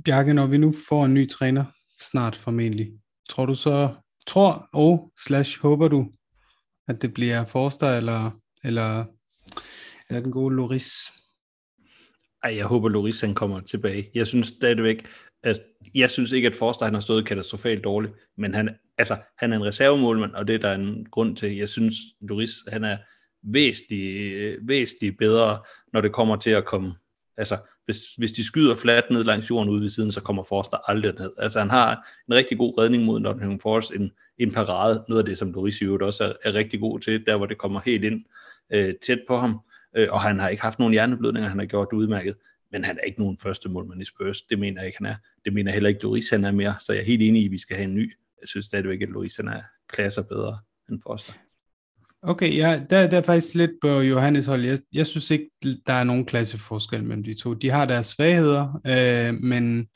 [0.05, 1.65] Bjarke, når vi nu får en ny træner,
[2.11, 2.93] snart formentlig.
[3.29, 3.95] Tror du så,
[4.27, 6.13] tror og slash håber du,
[6.89, 8.31] at det bliver Forster eller,
[8.65, 9.05] eller,
[10.09, 10.93] eller den gode Loris?
[12.43, 14.11] Ej, jeg håber, Loris han kommer tilbage.
[14.15, 15.07] Jeg synes stadigvæk,
[15.43, 15.61] at
[15.95, 19.57] jeg synes ikke, at Forster han har stået katastrofalt dårligt, men han, altså, han er
[19.57, 21.57] en reservemålmand, og det er der en grund til.
[21.57, 22.97] Jeg synes, Loris han er
[23.43, 25.59] væsentligt, øh, væsentligt bedre,
[25.93, 26.95] når det kommer til at komme
[27.37, 30.91] altså, hvis, hvis de skyder fladt ned langs jorden ude ved siden, så kommer Forster
[30.91, 31.33] aldrig ned.
[31.39, 35.27] Altså han har en rigtig god redning mod Nottingham Forest, en, en parade, noget af
[35.27, 38.05] det, som Doris i også er, er rigtig god til, der hvor det kommer helt
[38.05, 38.25] ind
[38.73, 39.61] øh, tæt på ham,
[39.97, 42.35] øh, og han har ikke haft nogen hjerneblødninger, han har gjort det udmærket,
[42.73, 45.17] men han er ikke nogen første målmand i Spurs, det mener jeg ikke, han er.
[45.45, 47.51] Det mener heller ikke Doris, han er mere, så jeg er helt enig i, at
[47.51, 48.13] vi skal have en ny.
[48.41, 50.59] Jeg synes stadigvæk, at Louis han er klasser bedre
[50.91, 51.33] end Forster.
[52.25, 54.65] Okay, ja, der, der er faktisk lidt på Johannes hold.
[54.65, 55.51] Jeg, jeg synes ikke,
[55.87, 57.55] der er nogen klasseforskel mellem de to.
[57.55, 59.87] De har deres svagheder, øh, men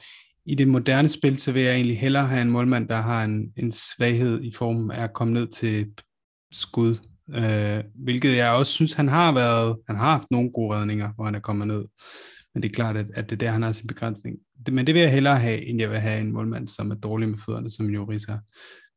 [0.46, 3.52] i det moderne spil, så vil jeg egentlig hellere have en målmand, der har en,
[3.56, 5.86] en svaghed i form af at komme ned til
[6.52, 6.96] skud.
[7.30, 11.24] Øh, hvilket jeg også synes, han har været, han har haft nogle gode redninger, hvor
[11.24, 11.84] han er kommet ned.
[12.54, 14.36] Men det er klart, at, at det er der, han har sin begrænsning.
[14.66, 16.94] Det, men det vil jeg hellere have, end jeg vil have en målmand, som er
[16.94, 18.40] dårlig med fødderne, som Joris har.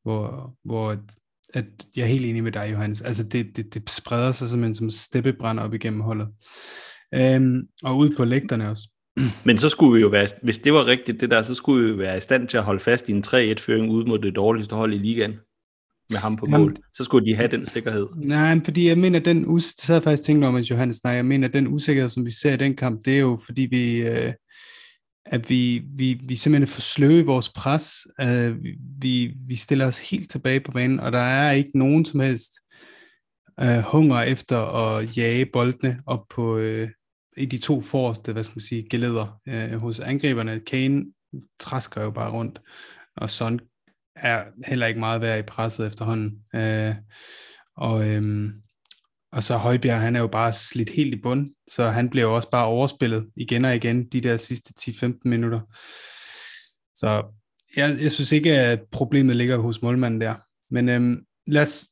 [0.04, 0.98] Hvor, hvor
[1.54, 3.02] at jeg er helt enig med dig, Johannes.
[3.02, 6.28] Altså det, det, det spreder sig simpelthen som steppebrænder op igennem holdet.
[7.16, 8.90] Øhm, og ud på lægterne også.
[9.46, 11.90] Men så skulle vi jo være, hvis det var rigtigt det der, så skulle vi
[11.92, 14.76] jo være i stand til at holde fast i en 3-1-føring ud mod det dårligste
[14.76, 15.34] hold i ligaen
[16.10, 16.76] med ham på mål.
[16.94, 18.08] Så skulle de have den sikkerhed.
[18.18, 21.26] Nej, fordi jeg mener, den us- havde jeg faktisk tænkt om, at Johannes, nej, jeg
[21.26, 24.34] mener, den usikkerhed, som vi ser i den kamp, det er jo, fordi vi, øh,
[25.32, 28.08] at vi, vi, vi simpelthen er for sløve i vores pres.
[28.22, 28.64] Uh,
[29.02, 32.52] vi, vi stiller os helt tilbage på banen, og der er ikke nogen som helst
[33.62, 36.88] uh, hunger efter at jage boldene op på uh,
[37.38, 40.60] i de to forreste, hvad skal man sige, geleder uh, hos angriberne.
[40.60, 41.06] Kane
[41.60, 42.62] træsker jo bare rundt,
[43.18, 43.60] og Son
[44.16, 46.40] er heller ikke meget værd i presset efterhånden.
[46.54, 46.96] Uh,
[47.78, 48.54] og um,
[49.32, 52.36] og så Højbjerg, han er jo bare slidt helt i bund, så han bliver jo
[52.36, 55.60] også bare overspillet igen og igen de der sidste 10-15 minutter.
[56.96, 57.34] Så
[57.76, 60.36] jeg, jeg synes ikke, at problemet ligger hos målmanden der.
[60.72, 61.88] Men øhm, lad, os,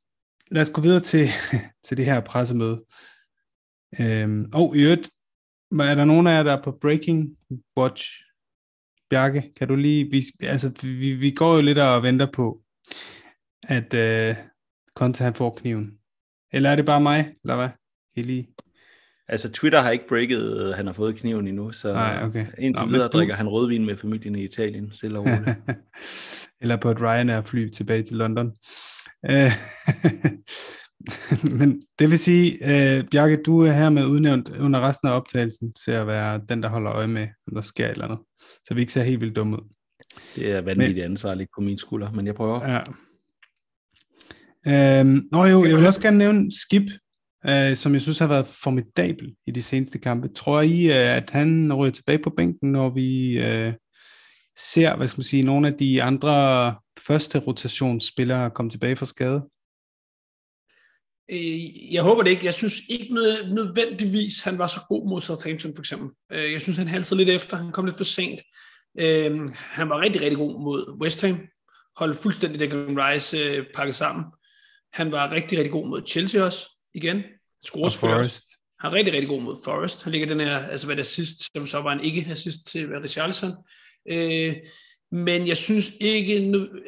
[0.52, 1.28] lad os gå videre til,
[1.86, 2.84] til det her pressemøde.
[4.00, 5.10] Øhm, og i øvrigt,
[5.71, 7.30] er der nogen af jer, der er på Breaking
[7.78, 8.10] Watch?
[9.10, 10.12] Bjarke, kan du lige...
[10.12, 12.62] Vi, altså, vi, vi går jo lidt og venter på,
[13.63, 14.36] at øh,
[14.95, 15.97] Conte han får kniven.
[16.54, 17.70] Eller er det bare mig, eller hvad?
[18.16, 18.48] Kan lige...
[19.30, 22.46] Altså Twitter har ikke breaket, at han har fået kniven endnu, så Nej, okay.
[22.60, 23.18] indtil Nå, videre du...
[23.18, 25.58] drikker han rødvin med familien i Italien, stille og roligt.
[26.62, 28.52] eller på et Ryanair-fly tilbage til London.
[29.30, 29.52] Øh,
[31.60, 35.74] men det vil sige, uh, Bjarke, du er her med udnævnt under resten af optagelsen
[35.74, 38.20] til at være den, der holder øje med, om der sker et eller andet.
[38.66, 39.68] Så vi ikke ser helt vildt dumme ud.
[40.36, 42.72] Det er vanvittigt ansvar lige på min skulder, men jeg prøver.
[42.72, 42.82] Ja,
[44.70, 46.92] Øhm, nå jo, jeg vil også gerne nævne Skip,
[47.50, 50.28] øh, som jeg synes har været formidabel i de seneste kampe.
[50.28, 53.74] Tror I, øh, at han ryger tilbage på bænken, når vi øh,
[54.58, 56.76] ser, hvad skal man sige, nogle af de andre
[57.08, 59.50] første rotationsspillere komme tilbage fra skade?
[61.32, 62.46] Øh, jeg håber det ikke.
[62.46, 66.10] Jeg synes ikke nødvendigvis, han var så god mod Southampton for eksempel.
[66.32, 67.58] Øh, jeg synes, han halsede lidt efter.
[67.58, 68.42] Han kom lidt for sent.
[69.56, 71.40] Han var rigtig, rigtig god mod West Ham
[71.98, 74.26] Holdt fuldstændig Declan Rice pakket sammen.
[74.93, 77.21] Han var rigtig, rigtig god mod Chelsea også, igen.
[77.65, 78.45] Scorer Forrest.
[78.80, 80.04] Han er rigtig, rigtig god mod Forrest.
[80.04, 83.52] Han ligger den her, altså hvad det assist, som så var en ikke-assist til Richarlison.
[84.10, 84.56] Øh,
[85.12, 86.39] men jeg synes ikke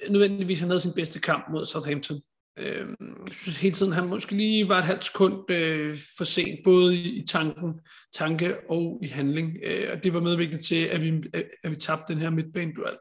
[0.10, 2.22] nødvendigvis, han havde sin bedste kamp mod Southampton.
[2.58, 6.60] Øh, jeg synes hele tiden, han måske lige var et halvt sekund øh, for sent,
[6.64, 7.74] både i, i tanken,
[8.14, 9.58] tanke og i handling.
[9.64, 11.24] Øh, og det var medvirkende til, at vi,
[11.64, 12.98] at vi tabte den her midtbaneduel.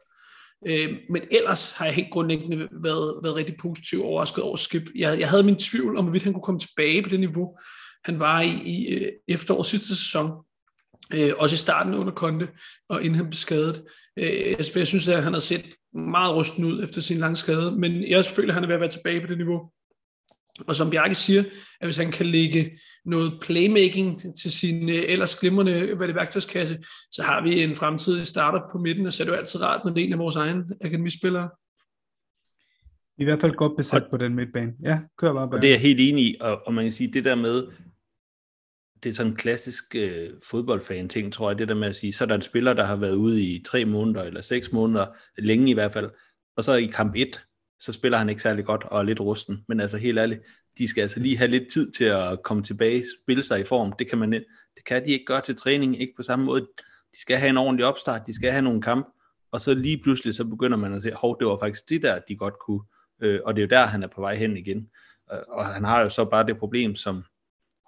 [0.67, 4.83] Øh, men ellers har jeg helt grundlæggende været, været rigtig positiv overrasket over Skip.
[4.95, 7.57] Jeg, jeg havde min tvivl om, hvorvidt han kunne komme tilbage på det niveau,
[8.05, 10.31] han var i, i øh, efterårets sidste sæson.
[11.13, 12.47] Øh, også i starten under Konte,
[12.89, 13.83] og inden han blev skadet.
[14.17, 17.71] Øh, jeg, jeg synes, at han har set meget rusten ud efter sin lange skade,
[17.71, 19.71] men jeg føler, at han er ved at være tilbage på det niveau.
[20.67, 21.43] Og som Bjarke siger,
[21.81, 26.79] at hvis han kan lægge noget playmaking til sin øh, ellers glimrende hvad det, værktøjskasse,
[27.11, 29.85] så har vi en fremtidig starter på midten, og så er det jo altid rart,
[29.85, 31.49] når det er en af vores egne akademispillere.
[33.17, 34.73] I hvert fald godt besat og, på den midtbane.
[34.83, 35.49] Ja, kør bare.
[35.51, 37.67] Og det er jeg helt enig i, og, og man kan sige, det der med,
[39.03, 42.23] det er sådan en klassisk øh, fodboldfan-ting, tror jeg, det der med at sige, så
[42.23, 45.05] er der en spiller, der har været ude i tre måneder, eller seks måneder,
[45.37, 46.09] længe i hvert fald,
[46.57, 47.41] og så i kamp 1,
[47.79, 49.65] så spiller han ikke særlig godt og er lidt rusten.
[49.67, 50.41] Men altså helt ærligt,
[50.77, 53.93] de skal altså lige have lidt tid til at komme tilbage, spille sig i form.
[53.99, 56.61] Det kan, man, det kan de ikke gøre til træning, ikke på samme måde.
[57.13, 59.07] De skal have en ordentlig opstart, de skal have nogle kamp,
[59.51, 62.19] og så lige pludselig så begynder man at se, hov, det var faktisk det der,
[62.19, 62.81] de godt kunne.
[63.21, 64.89] Øh, og det er jo der, han er på vej hen igen.
[65.33, 67.23] Øh, og han har jo så bare det problem, som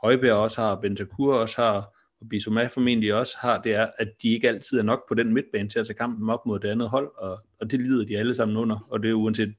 [0.02, 1.76] Højbjerg også har, Bentakur også har,
[2.22, 5.34] og Bissouma formentlig også har, det er, at de ikke altid er nok på den
[5.34, 8.18] midtbane til at tage kampen op mod det andet hold, og, og det lider de
[8.18, 9.54] alle sammen under, og det er uanset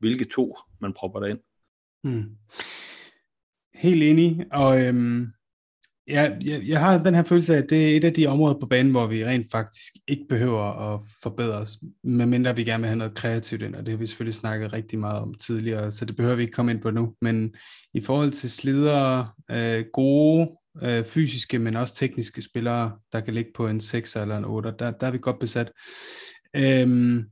[0.00, 1.38] hvilke to man propper derind.
[2.04, 2.36] Hmm.
[3.74, 5.26] Helt enig, og øhm,
[6.06, 8.58] jeg, jeg, jeg har den her følelse af, at det er et af de områder
[8.60, 12.88] på banen, hvor vi rent faktisk ikke behøver at forbedre os, medmindre vi gerne vil
[12.88, 16.04] have noget kreativt ind, og det har vi selvfølgelig snakket rigtig meget om tidligere, så
[16.04, 17.14] det behøver vi ikke komme ind på nu.
[17.20, 17.54] Men
[17.94, 20.50] i forhold til slidere, øh, gode
[20.82, 24.74] øh, fysiske, men også tekniske spillere, der kan ligge på en 6 eller en 8,
[24.78, 25.72] der, der er vi godt besat.
[26.56, 27.24] Øhm,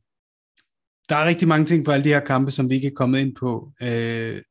[1.08, 3.20] der er rigtig mange ting på alle de her kampe, som vi ikke er kommet
[3.20, 3.72] ind på.
[3.82, 4.42] Øh,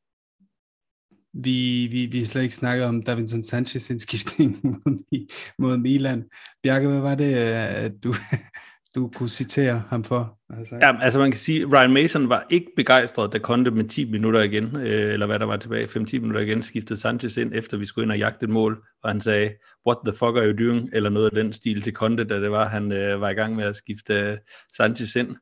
[1.34, 5.26] vi, vi, vi har slet ikke snakket om Davinson Sanchez indskiftning mod,
[5.58, 6.24] mod Milan.
[6.62, 8.14] Bjarke, hvad var det, at du,
[8.94, 10.38] du kunne citere ham for?
[10.58, 10.78] Altså.
[10.80, 14.10] Ja, altså man kan sige, at Ryan Mason var ikke begejstret, da Conte med 10
[14.10, 17.76] minutter igen, øh, eller hvad der var tilbage, 5-10 minutter igen, skiftede Sanchez ind, efter
[17.76, 19.54] vi skulle ind og jagte et mål, og han sagde,
[19.86, 22.50] what the fuck are you doing, eller noget af den stil til Conte, da det
[22.50, 24.36] var, han øh, var i gang med at skifte øh,
[24.76, 25.36] Sanchez ind.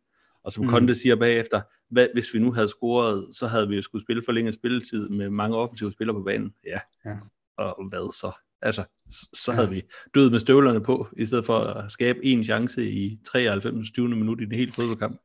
[0.46, 0.70] Og som mm.
[0.70, 4.22] Conte siger bagefter, hvad, hvis vi nu havde scoret, så havde vi jo skulle spille
[4.24, 6.52] for længe spilletid med mange offensive spillere på banen.
[6.66, 6.80] Ja.
[7.04, 7.16] ja.
[7.58, 8.32] Og hvad så?
[8.62, 8.84] Altså,
[9.32, 9.74] så havde ja.
[9.74, 9.82] vi
[10.14, 13.90] død med støvlerne på, i stedet for at skabe en chance i 93.
[13.90, 14.08] 20.
[14.08, 15.20] minut i den hele fodboldkamp.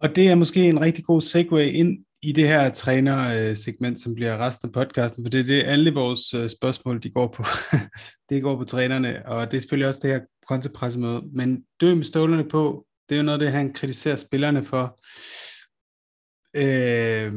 [0.00, 4.38] Og det er måske en rigtig god segue ind i det her trænersegment, som bliver
[4.38, 7.44] resten af podcasten, for det er det, alle vores øh, spørgsmål, de går på.
[8.30, 11.22] det går på trænerne, og det er selvfølgelig også det her kontrapressemøde.
[11.32, 15.00] Men dø med støvlerne på, det er jo noget det, han kritiserer spillerne for.
[16.56, 17.32] Øh,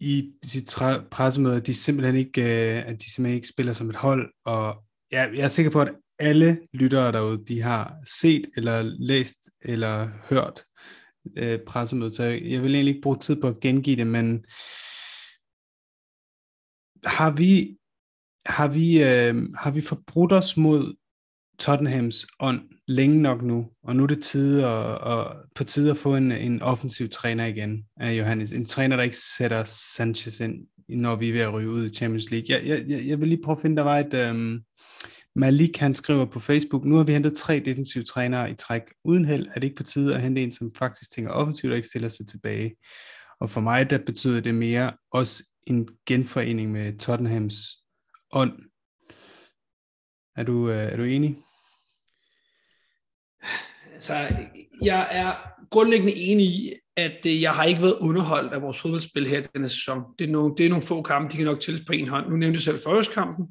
[0.00, 0.76] i sit
[1.10, 4.84] pressemøde, at de simpelthen ikke, øh, at de simpelthen ikke spiller som et hold, og
[5.10, 10.08] jeg, jeg er sikker på, at alle lyttere derude, de har set eller læst eller
[10.28, 10.64] hørt
[11.36, 14.44] øh, pressemødet, så jeg vil egentlig ikke bruge tid på at gengive det, men
[17.04, 17.76] har vi
[18.46, 20.94] har vi, øh, har vi forbrudt os mod
[21.58, 25.96] Tottenhams ånd længe nok nu, og nu er det tid at, at, på tide at
[25.96, 28.52] få en, en offensiv træner igen, af Johannes.
[28.52, 29.64] En træner, der ikke sætter
[29.96, 30.54] Sanchez ind,
[30.88, 32.46] når vi er ved at ryge ud i Champions League.
[32.48, 34.14] Jeg, jeg, jeg vil lige prøve at finde, der var et...
[34.14, 34.60] Øhm,
[35.34, 38.82] Malik, han skriver på Facebook, nu har vi hentet tre defensive trænere i træk.
[39.04, 41.76] Uden held er det ikke på tide at hente en, som faktisk tænker offensivt og
[41.76, 42.74] ikke stiller sig tilbage.
[43.40, 47.56] Og for mig, der betyder det mere også en genforening med Tottenhams
[48.32, 48.52] ånd.
[50.36, 51.36] Er du, øh, er du enig?
[53.92, 54.28] Altså,
[54.82, 55.34] jeg er
[55.70, 59.68] grundlæggende enig i, at øh, jeg har ikke været underholdt af vores fodboldspil her denne
[59.68, 60.04] sæson.
[60.18, 62.28] Det er nogle, det er nogle få kampe, de kan nok tælles på en hånd.
[62.28, 63.46] Nu nævnte du selv kampen,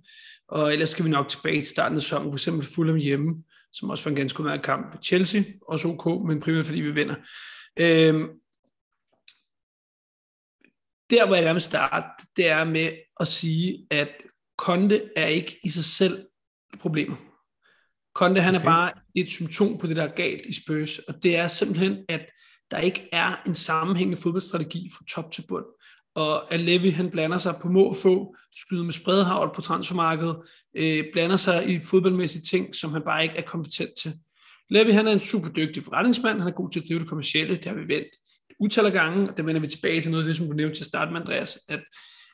[0.47, 3.89] og ellers skal vi nok tilbage til starten af sæsonen, for eksempel Fulham hjemme, som
[3.89, 5.03] også var en ganske udmærket kamp.
[5.03, 7.15] Chelsea, også OK, men primært fordi vi vinder.
[7.79, 8.27] Øhm,
[11.09, 14.09] der, hvor jeg gerne vil starte, det er med at sige, at
[14.57, 16.25] Konte er ikke i sig selv
[16.79, 17.17] problemet.
[18.15, 18.65] Conte, han okay.
[18.65, 21.97] er bare et symptom på det, der er galt i Spurs, og det er simpelthen,
[22.09, 22.25] at
[22.71, 25.65] der ikke er en sammenhængende fodboldstrategi fra top til bund.
[26.15, 30.37] Og at Levi, han blander sig på må få, skyder med spredhavl på transfermarkedet,
[30.77, 34.13] øh, blander sig i fodboldmæssige ting, som han bare ikke er kompetent til.
[34.69, 37.55] Levi, han er en super dygtig forretningsmand, han er god til at drive det kommercielle,
[37.55, 38.07] det har vi vendt
[38.59, 40.79] utal af gange, og det vender vi tilbage til noget af det, som du nævnte
[40.79, 41.79] til start med, Andreas, at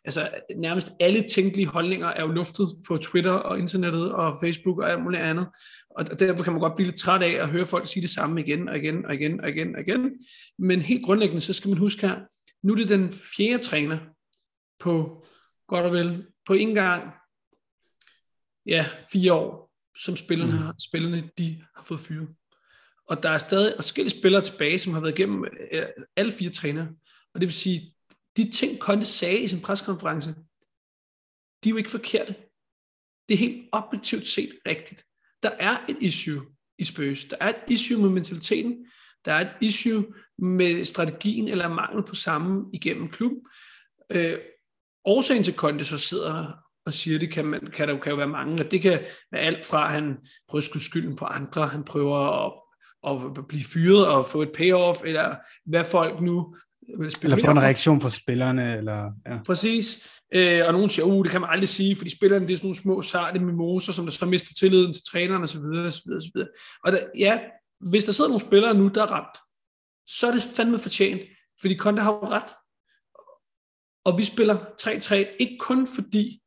[0.07, 4.91] altså, nærmest alle tænkelige holdninger er jo luftet på Twitter og internettet og Facebook og
[4.91, 5.47] alt muligt andet.
[5.89, 8.41] Og derfor kan man godt blive lidt træt af at høre folk sige det samme
[8.41, 10.11] igen og igen og igen og igen og igen.
[10.59, 12.19] Men helt grundlæggende, så skal man huske her,
[12.63, 13.97] nu er det den fjerde træner
[14.79, 15.25] på
[15.67, 17.03] godt og vel på en gang
[18.65, 20.57] ja, fire år, som spillerne, mm.
[20.57, 22.27] har, spillerne de har fået fyret.
[23.07, 26.87] Og der er stadig forskellige spillere tilbage, som har været igennem øh, alle fire trænere.
[27.33, 27.93] Og det vil sige,
[28.37, 30.29] de ting, Conte sagde i sin preskonference,
[31.63, 32.35] de er jo ikke forkerte.
[33.29, 35.05] Det er helt objektivt set rigtigt.
[35.43, 36.45] Der er et issue
[36.77, 37.25] i Spurs.
[37.25, 38.85] Der er et issue med mentaliteten.
[39.25, 40.05] Der er et issue
[40.37, 43.41] med strategien eller mangel på samme igennem klubben.
[44.09, 44.39] Øh,
[45.05, 46.53] årsagen til Conte så sidder
[46.85, 49.05] og siger, det kan, man, kan der jo, kan jo være mange, og det kan
[49.31, 53.47] være alt fra, at han prøver at skyde skylden på andre, han prøver at, at
[53.47, 56.55] blive fyret og få et payoff, eller hvad folk nu
[57.23, 58.77] eller få en reaktion fra spillerne.
[58.77, 59.37] Eller, ja.
[59.45, 60.09] Præcis.
[60.33, 62.67] Øh, og nogen siger, uh, det kan man aldrig sige, fordi spillerne det er sådan
[62.67, 65.59] nogle små sarte mimoser, som der så mister tilliden til træneren osv.
[65.59, 66.41] osv., osv.
[66.83, 67.39] Og der, ja,
[67.89, 69.37] hvis der sidder nogle spillere nu, der er ramt,
[70.07, 71.21] så er det fandme fortjent,
[71.61, 72.53] fordi Conte har jo ret.
[74.05, 76.41] Og vi spiller 3-3, ikke kun fordi,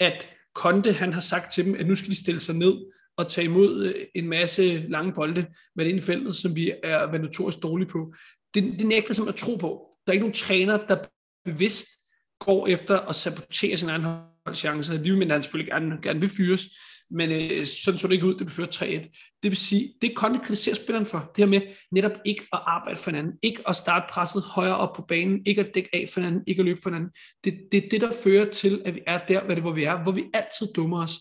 [0.00, 2.74] at Conte han har sagt til dem, at nu skal de stille sig ned
[3.16, 6.72] og tage imod øh, en masse lange bolde med det ind i feltet, som vi
[6.82, 8.14] er notorisk dårlige på.
[8.54, 9.86] Det, det nægter som at tro på.
[10.06, 10.96] Der er ikke nogen træner, der
[11.44, 11.86] bevidst
[12.40, 14.04] går efter at sabotere sin egen
[14.46, 14.96] holdchance.
[14.96, 16.62] Lige med han selvfølgelig gerne, gerne vil fyres,
[17.10, 18.84] men øh, sådan så det ikke ud, det blev ført 3-1.
[19.42, 21.60] Det vil sige, det Conte kritiserer spilleren for, det her med
[21.92, 25.60] netop ikke at arbejde for hinanden, ikke at starte presset højere op på banen, ikke
[25.60, 27.10] at dække af for hinanden, ikke at løbe for hinanden.
[27.44, 30.02] Det, det er det, der fører til, at vi er der, det, hvor vi er,
[30.02, 31.18] hvor vi altid dummer os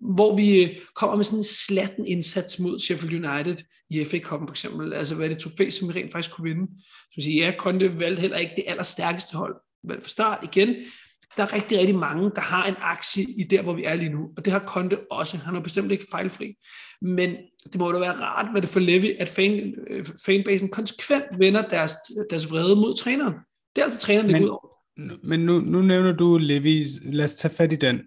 [0.00, 3.56] hvor vi øh, kommer med sådan en slatten indsats mod Sheffield United
[3.90, 4.92] i FA Cup for eksempel.
[4.92, 6.66] Altså hvad er det trofæ, som vi rent faktisk kunne vinde.
[7.14, 9.56] Så siger, ja, Conte valgte heller ikke det allerstærkeste hold.
[9.84, 10.74] Valgte fra start igen.
[11.36, 14.12] Der er rigtig, rigtig mange, der har en aktie i der, hvor vi er lige
[14.12, 14.28] nu.
[14.36, 15.36] Og det har Conte også.
[15.36, 16.54] Han er bestemt ikke fejlfri.
[17.02, 17.36] Men
[17.72, 21.68] det må da være rart, hvad det for Levi, at fan, øh, fanbasen konsekvent vender
[21.68, 21.92] deres,
[22.30, 23.34] deres vrede mod træneren.
[23.76, 24.75] Det er altså træneren, det går ud over.
[25.22, 28.00] Men nu, nu nævner du Levi's, lad os tage fat i den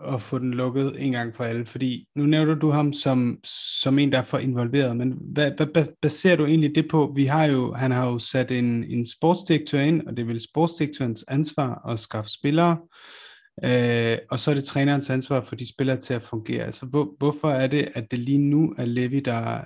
[0.00, 3.38] og få den lukket en gang for alle, fordi nu nævner du ham som,
[3.82, 7.12] som en, der er for involveret, men hvad, hvad baserer du egentlig det på?
[7.16, 10.40] Vi har jo, han har jo sat en, en sportsdirektør ind, og det er vel
[10.40, 12.78] sportsdirektørens ansvar at skaffe spillere,
[13.64, 16.64] øh, og så er det trænerens ansvar for de spillere til at fungere.
[16.64, 19.60] Altså hvor, hvorfor er det, at det lige nu er Levi, der,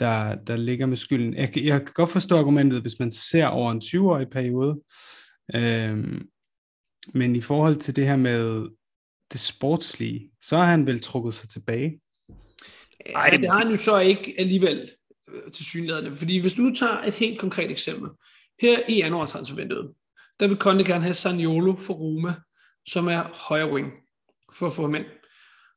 [0.00, 1.34] der, der ligger med skylden?
[1.34, 4.76] Jeg, jeg kan godt forstå argumentet, hvis man ser over en 20-årig periode,
[5.54, 6.28] Øhm,
[7.14, 8.68] men i forhold til det her med
[9.32, 12.00] det sportslige, så har han vel trukket sig tilbage.
[13.12, 14.90] Nej, det har han jo så ikke alligevel
[15.28, 16.16] øh, til synligheden.
[16.16, 18.10] Fordi hvis du nu tager et helt konkret eksempel.
[18.60, 19.90] Her i januartransfervinduet,
[20.40, 22.34] der vil Conte gerne have Saniolo for Roma,
[22.86, 23.92] som er højre wing
[24.52, 25.04] for at få ham ind.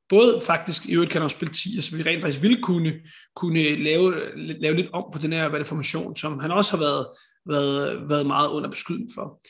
[0.10, 2.93] Både faktisk, i øvrigt kan han også spille 10, så vi rent faktisk ville kunne,
[3.36, 6.84] kunne lave, lave lidt om på den her hvad det, formation, som han også har
[6.84, 7.08] været
[7.47, 9.41] været, været meget under beskydning for.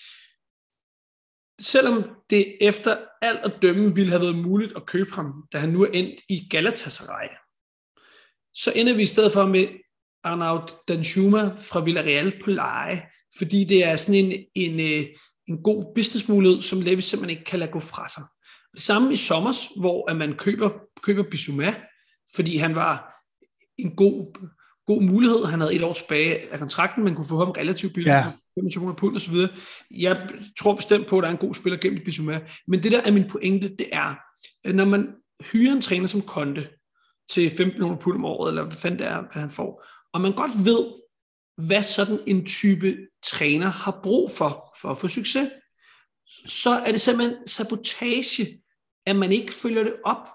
[1.61, 5.69] Selvom det efter alt at dømme ville have været muligt at købe ham, da han
[5.69, 7.27] nu er endt i Galatasaray,
[8.53, 9.67] så ender vi i stedet for med
[10.23, 13.05] Arnaud Danjuma fra Villarreal på leje,
[13.37, 15.05] fordi det er sådan en, en, øh,
[15.47, 18.23] en god businessmulighed, som Levi simpelthen ikke kan lade gå fra sig.
[18.73, 20.69] Det samme i sommer, hvor at man køber,
[21.03, 21.75] køber Bissouma,
[22.35, 23.23] fordi han var
[23.77, 24.49] en god
[24.87, 25.45] god mulighed.
[25.45, 28.25] Han havde et år tilbage af kontrakten, man kunne få ham relativt billigt, ja.
[28.55, 29.49] 25 pund og så videre.
[29.91, 32.41] Jeg tror bestemt på, at der er en god spiller gennem Bissouma.
[32.67, 34.15] Men det der er min pointe, det er,
[34.63, 35.07] at når man
[35.51, 36.67] hyrer en træner som Conte
[37.29, 40.33] til 1500 pund om året, eller hvad fanden det er, hvad han får, og man
[40.33, 40.85] godt ved,
[41.57, 45.49] hvad sådan en type træner har brug for, for at få succes,
[46.45, 48.61] så er det simpelthen sabotage,
[49.05, 50.29] at man ikke følger det op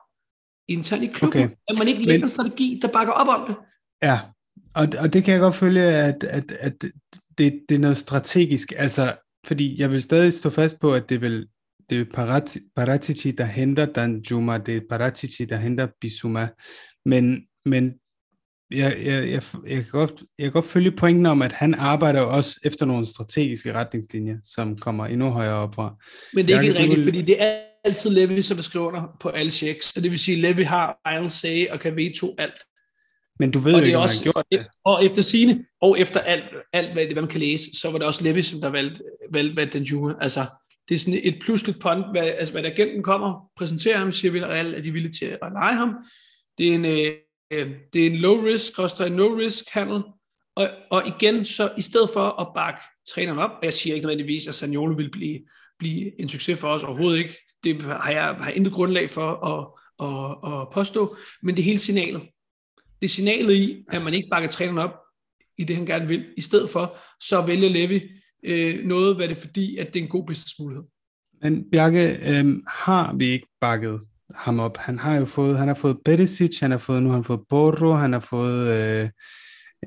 [0.68, 1.54] internt i klubben, okay.
[1.68, 3.56] at man ikke lægger en strategi, der bakker op om det.
[4.02, 4.20] Ja,
[4.74, 6.72] og, og det kan jeg godt følge, at, at, at
[7.38, 9.14] det, det er noget strategisk, altså,
[9.46, 11.46] fordi jeg vil stadig stå fast på, at det vil
[11.90, 16.48] det er Paratici, der henter Danjuma, det er Paratici, der henter Bisuma,
[17.04, 17.92] men, men
[18.70, 22.20] jeg, jeg, jeg, jeg, kan godt, jeg kan godt følge pointen om, at han arbejder
[22.20, 25.94] også efter nogle strategiske retningslinjer, som kommer endnu højere op fra.
[26.34, 29.28] Men det er ikke rigtigt, fordi det er altid Levi, som der skriver der på
[29.28, 32.62] alle checks, og det vil sige, at Levi har final say og kan veto alt.
[33.38, 34.66] Men du ved og jo ikke, også, han gjort det.
[34.84, 38.06] Og efter sine, og efter alt, alt hvad, hvad man kan læse, så var det
[38.06, 39.02] også Levi, som der valgte,
[39.32, 40.14] valgte valgte den jure.
[40.20, 40.46] Altså,
[40.88, 44.32] det er sådan et pludseligt punt, hvad, altså, hvad der agenten kommer, præsenterer ham, siger
[44.32, 45.94] Villarreal, at de er villige til at lege ham.
[46.58, 47.12] Det er en, øh,
[47.92, 50.02] det er en low risk, koster en no risk handel,
[50.56, 52.80] Og, og igen, så i stedet for at bakke
[53.14, 55.40] træneren op, og jeg siger ikke nødvendigvis, at Sagnolo vil blive,
[55.78, 59.66] blive en succes for os overhovedet ikke, det har jeg har intet grundlag for at,
[60.06, 62.22] at, at påstå, men det hele signalet.
[63.02, 64.94] Det signalet i, at man ikke bakker træneren op
[65.58, 66.24] i det, han gerne vil.
[66.36, 68.02] I stedet for, så vælger Levi
[68.44, 70.84] øh, noget, hvad det er fordi, at det er en god businessmulighed.
[71.42, 74.00] Men Bjarke, øh, har vi ikke bakket
[74.34, 74.76] ham op?
[74.76, 77.40] Han har jo fået, han har fået Perisic, han har fået, nu har han fået
[77.48, 79.08] Borro, han har fået, øh,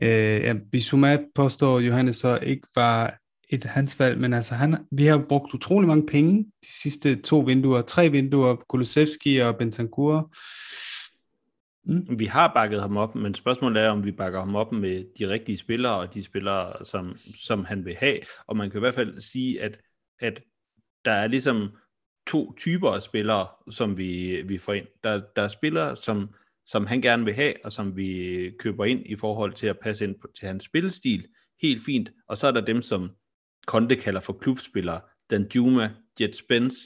[0.02, 3.18] øh, ja, Bissouma påstår Johannes så ikke var
[3.50, 7.40] et hans valg, men altså han, vi har brugt utrolig mange penge de sidste to
[7.40, 10.34] vinduer, tre vinduer, Kulusevski og Bentancur.
[11.86, 12.20] Mm.
[12.20, 15.30] Vi har bakket ham op, men spørgsmålet er, om vi bakker ham op med de
[15.30, 18.20] rigtige spillere, og de spillere, som, som han vil have.
[18.48, 19.80] Og man kan i hvert fald sige, at,
[20.20, 20.42] at
[21.06, 21.72] der er ligesom
[22.28, 24.88] to typer af spillere, som vi, vi får ind.
[25.04, 26.30] Der, der er spillere, som,
[26.66, 30.04] som han gerne vil have, og som vi køber ind i forhold til at passe
[30.04, 31.28] ind på, til hans spillestil.
[31.62, 32.12] Helt fint.
[32.28, 33.10] Og så er der dem, som
[33.66, 35.02] Conte kalder for klubspillere.
[35.30, 36.78] Dan Juma, Jet Spence,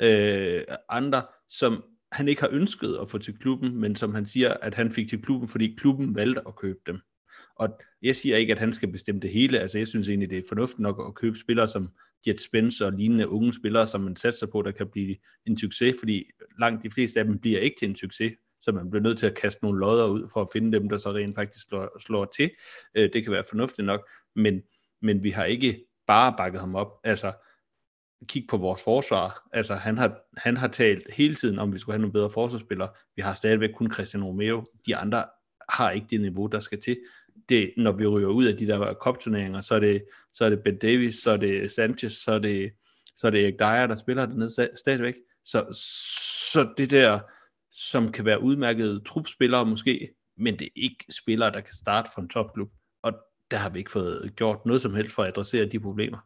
[0.00, 1.84] øh, andre, som
[2.14, 5.08] han ikke har ønsket at få til klubben, men som han siger, at han fik
[5.08, 7.00] til klubben, fordi klubben valgte at købe dem.
[7.56, 9.58] Og jeg siger ikke, at han skal bestemme det hele.
[9.58, 11.88] Altså jeg synes egentlig, det er fornuftigt nok at købe spillere som
[12.26, 15.96] Jet Spence og lignende unge spillere, som man satser på, der kan blive en succes,
[15.98, 16.24] fordi
[16.60, 19.26] langt de fleste af dem bliver ikke til en succes, så man bliver nødt til
[19.26, 22.24] at kaste nogle lodder ud for at finde dem, der så rent faktisk slår, slår
[22.24, 22.50] til.
[22.96, 24.62] Øh, det kan være fornuftigt nok, men,
[25.02, 26.92] men vi har ikke bare bakket ham op.
[27.04, 27.32] Altså,
[28.26, 29.48] kig på vores forsvar.
[29.52, 32.30] Altså, han har, han har talt hele tiden om, at vi skulle have nogle bedre
[32.30, 32.88] forsvarsspillere.
[33.16, 34.64] Vi har stadigvæk kun Christian Romeo.
[34.86, 35.24] De andre
[35.68, 36.96] har ikke det niveau, der skal til.
[37.48, 40.04] Det, når vi ryger ud af de der kopturneringer, så er det,
[40.34, 42.72] så er det Ben Davis, så er det Sanchez, så er det,
[43.16, 45.14] så er det Erik Dyer, der spiller dernede stadigvæk.
[45.44, 45.82] Så,
[46.52, 47.20] så det der,
[47.72, 52.20] som kan være udmærkede trupspillere måske, men det er ikke spillere, der kan starte for
[52.20, 52.70] en topklub.
[53.02, 53.12] Og
[53.50, 56.18] der har vi ikke fået gjort noget som helst for at adressere de problemer.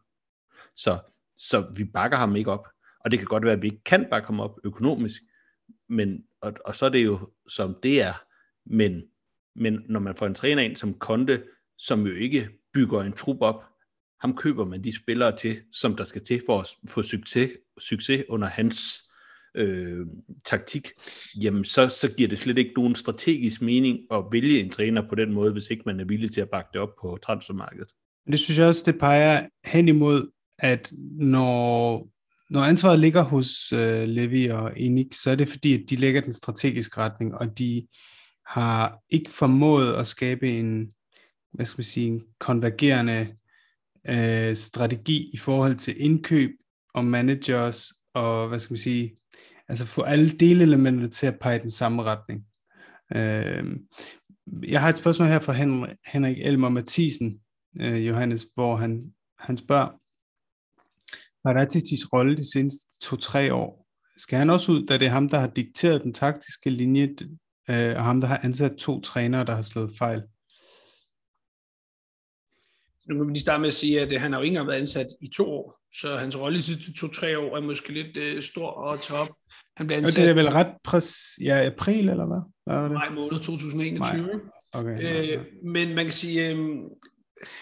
[0.75, 0.97] Så
[1.39, 2.67] så vi bakker ham ikke op.
[3.05, 5.21] Og det kan godt være, at vi ikke kan bakke ham op økonomisk,
[5.89, 8.13] men, og, og så er det jo, som det er.
[8.65, 9.03] Men,
[9.55, 11.43] men når man får en træner ind som Konte,
[11.77, 13.63] som jo ikke bygger en trup op,
[14.21, 18.25] ham køber man de spillere til, som der skal til for at få succes, succes
[18.29, 19.09] under hans
[19.55, 20.05] øh,
[20.45, 20.87] taktik,
[21.41, 25.15] jamen så, så giver det slet ikke nogen strategisk mening at vælge en træner på
[25.15, 27.89] den måde, hvis ikke man er villig til at bakke det op på transfermarkedet.
[28.27, 32.07] Det synes jeg også, det peger hen imod at når,
[32.49, 36.21] når ansvaret ligger hos øh, Levi og Enik, så er det fordi, at de lægger
[36.21, 37.87] den strategiske retning, og de
[38.47, 40.87] har ikke formået at skabe en,
[41.53, 43.27] hvad skal man sige, en konvergerende
[44.07, 46.51] øh, strategi i forhold til indkøb
[46.93, 49.15] og managers, og hvad skal man sige,
[49.67, 52.45] altså få alle delelementerne til at pege den samme retning.
[53.15, 53.77] Øh,
[54.67, 55.53] jeg har et spørgsmål her fra
[56.05, 57.39] Henrik Elmer Mathisen,
[57.79, 59.03] øh, Johannes, hvor han,
[59.39, 59.89] han spørger,
[61.45, 63.87] Paraticis rolle de seneste to-tre år.
[64.17, 67.15] Skal han også ud, da det er ham, der har dikteret den taktiske linje,
[67.69, 70.23] øh, og ham, der har ansat to trænere, der har slået fejl?
[73.09, 74.79] Nu må vi lige starte med at sige, at han har jo ikke engang været
[74.79, 78.17] ansat i to år, så hans rolle i de sidste to-tre år er måske lidt
[78.17, 79.27] øh, stor og top.
[79.77, 80.17] Han blev ansat...
[80.17, 81.15] Og det er vel ret præs...
[81.43, 82.41] ja, april, eller hvad?
[82.65, 82.91] hvad var det?
[82.91, 84.27] Maj måned 2021.
[84.27, 84.33] Maj.
[84.73, 86.57] Okay, øh, men man kan sige, øh,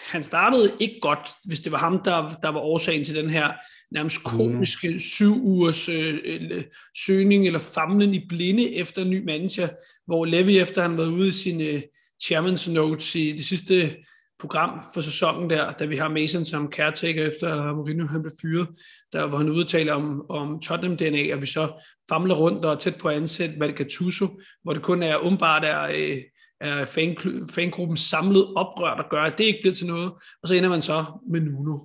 [0.06, 3.52] han startede ikke godt, hvis det var ham, der, der var årsagen til den her
[3.90, 6.64] nærmest komiske syv ugers øh,
[7.06, 9.68] søgning eller famlen i blinde efter en ny manager,
[10.06, 11.82] hvor Levy efter han var ude i sine øh,
[12.22, 13.96] chairman's notes i det sidste
[14.40, 18.32] program for sæsonen der, da vi har Mason som caretaker efter at Mourinho han blev
[18.40, 18.68] fyret,
[19.12, 22.76] der hvor han udtaler om, om Tottenham DNA, og vi så famler rundt og er
[22.76, 24.26] tæt på at ansætte Valgattuso,
[24.62, 26.18] hvor det kun er umiddelbart er øh,
[26.60, 27.16] er fan,
[27.50, 30.82] fangruppen samlede oprør, der gør, at det ikke bliver til noget, og så ender man
[30.82, 31.78] så med Nuno.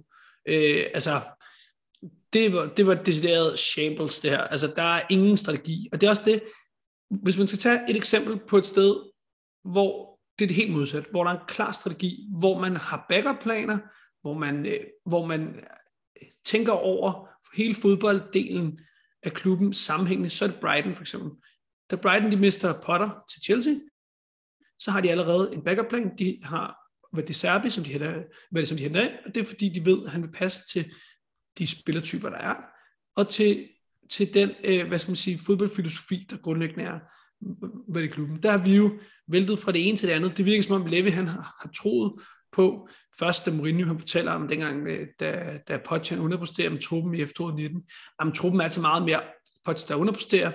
[0.47, 1.21] Øh, altså,
[2.33, 4.41] det var, det var decideret shambles det her.
[4.41, 5.89] Altså, der er ingen strategi.
[5.91, 6.43] Og det er også det,
[7.09, 8.95] hvis man skal tage et eksempel på et sted,
[9.63, 13.05] hvor det er det helt modsat, hvor der er en klar strategi, hvor man har
[13.09, 13.77] backup-planer,
[14.21, 15.41] hvor man, øh, hvor man
[16.21, 18.79] øh, tænker over hele fodbolddelen
[19.23, 21.31] af klubben sammenhængende, så er det Brighton for eksempel.
[21.91, 23.73] Da Brighton de mister Potter til Chelsea,
[24.83, 26.17] så har de allerede en backup plan.
[26.17, 29.41] De har hvad det Serbi, som de henter, hvad det, som de henter og det
[29.41, 30.91] er fordi, de ved, at han vil passe til
[31.57, 32.55] de spillertyper, der er,
[33.15, 33.67] og til,
[34.09, 36.99] til den, øh, hvad skal man sige, fodboldfilosofi, der grundlæggende er
[37.93, 38.43] ved det klubben.
[38.43, 38.91] Der har vi jo
[39.27, 40.37] væltet fra det ene til det andet.
[40.37, 42.13] Det virker som om Levi, han har, har troet
[42.51, 47.15] på, først da Mourinho han fortæller om dengang, øh, da, da Poch underpresterer med truppen
[47.15, 47.83] i efteråret 19,
[48.19, 49.21] at truppen er til meget mere
[49.65, 50.51] Poch, der underpresterer.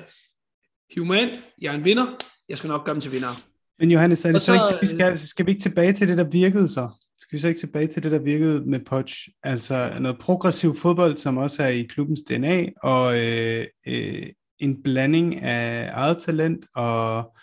[0.94, 2.16] Hiv mig ind, jeg er en vinder,
[2.48, 3.57] jeg skal nok gøre dem til vinder.
[3.78, 6.18] Men Johannes, er det så, så ikke, vi skal, skal vi ikke tilbage til det,
[6.18, 6.88] der virkede så?
[7.20, 9.28] Skal vi så ikke tilbage til det, der virkede med Poch?
[9.42, 14.26] Altså noget progressiv fodbold, som også er i klubbens DNA, og øh, øh,
[14.58, 17.36] en blanding af eget talent og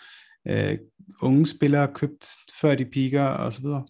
[0.48, 0.78] øh,
[1.22, 2.28] unge spillere købt
[2.60, 3.86] før de piker og så videre.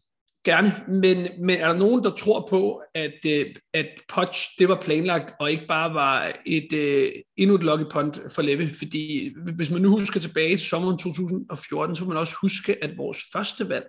[0.46, 4.80] Gerne, men, men er der nogen, der tror på, at, øh, at Potch, det var
[4.80, 8.70] planlagt, og ikke bare var et øh, endnu et lucky punt for Leve?
[8.78, 12.98] Fordi hvis man nu husker tilbage til sommeren 2014, så må man også huske, at
[12.98, 13.86] vores første valg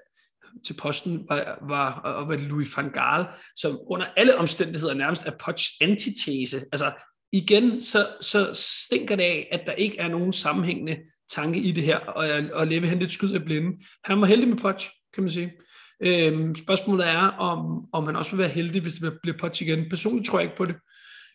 [0.66, 5.66] til posten var, var, var Louis van Gaal, som under alle omstændigheder nærmest er Potts
[5.82, 6.58] antitese.
[6.72, 6.92] Altså
[7.32, 10.98] igen, så, så stinker det af, at der ikke er nogen sammenhængende
[11.32, 13.78] tanke i det her, og, og Leve han lidt skyd af blinde.
[14.04, 15.52] Han var heldig med Potts, kan man sige.
[16.00, 19.90] Øhm, spørgsmålet er, om, om han også vil være heldig, hvis det bliver Potts igen.
[19.90, 20.76] Personligt tror jeg ikke på det.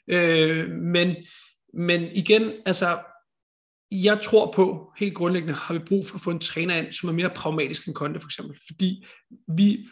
[0.09, 1.17] Øh, men,
[1.75, 2.99] men igen, altså,
[3.91, 7.09] jeg tror på, helt grundlæggende har vi brug for at få en træner ind, som
[7.09, 9.05] er mere pragmatisk end Conte for eksempel, fordi
[9.49, 9.89] vi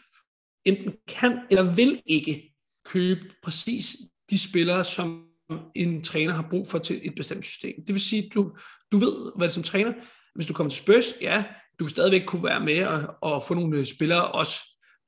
[0.65, 2.55] enten kan eller vil ikke
[2.85, 3.97] købe præcis
[4.31, 5.27] de spillere, som
[5.75, 7.75] en træner har brug for til et bestemt system.
[7.87, 8.57] Det vil sige, du,
[8.93, 9.93] du ved, hvad det som træner,
[10.35, 11.45] hvis du kommer til Spurs, ja,
[11.81, 14.61] du stadigvæk kunne være med og, og få nogle øh, spillere også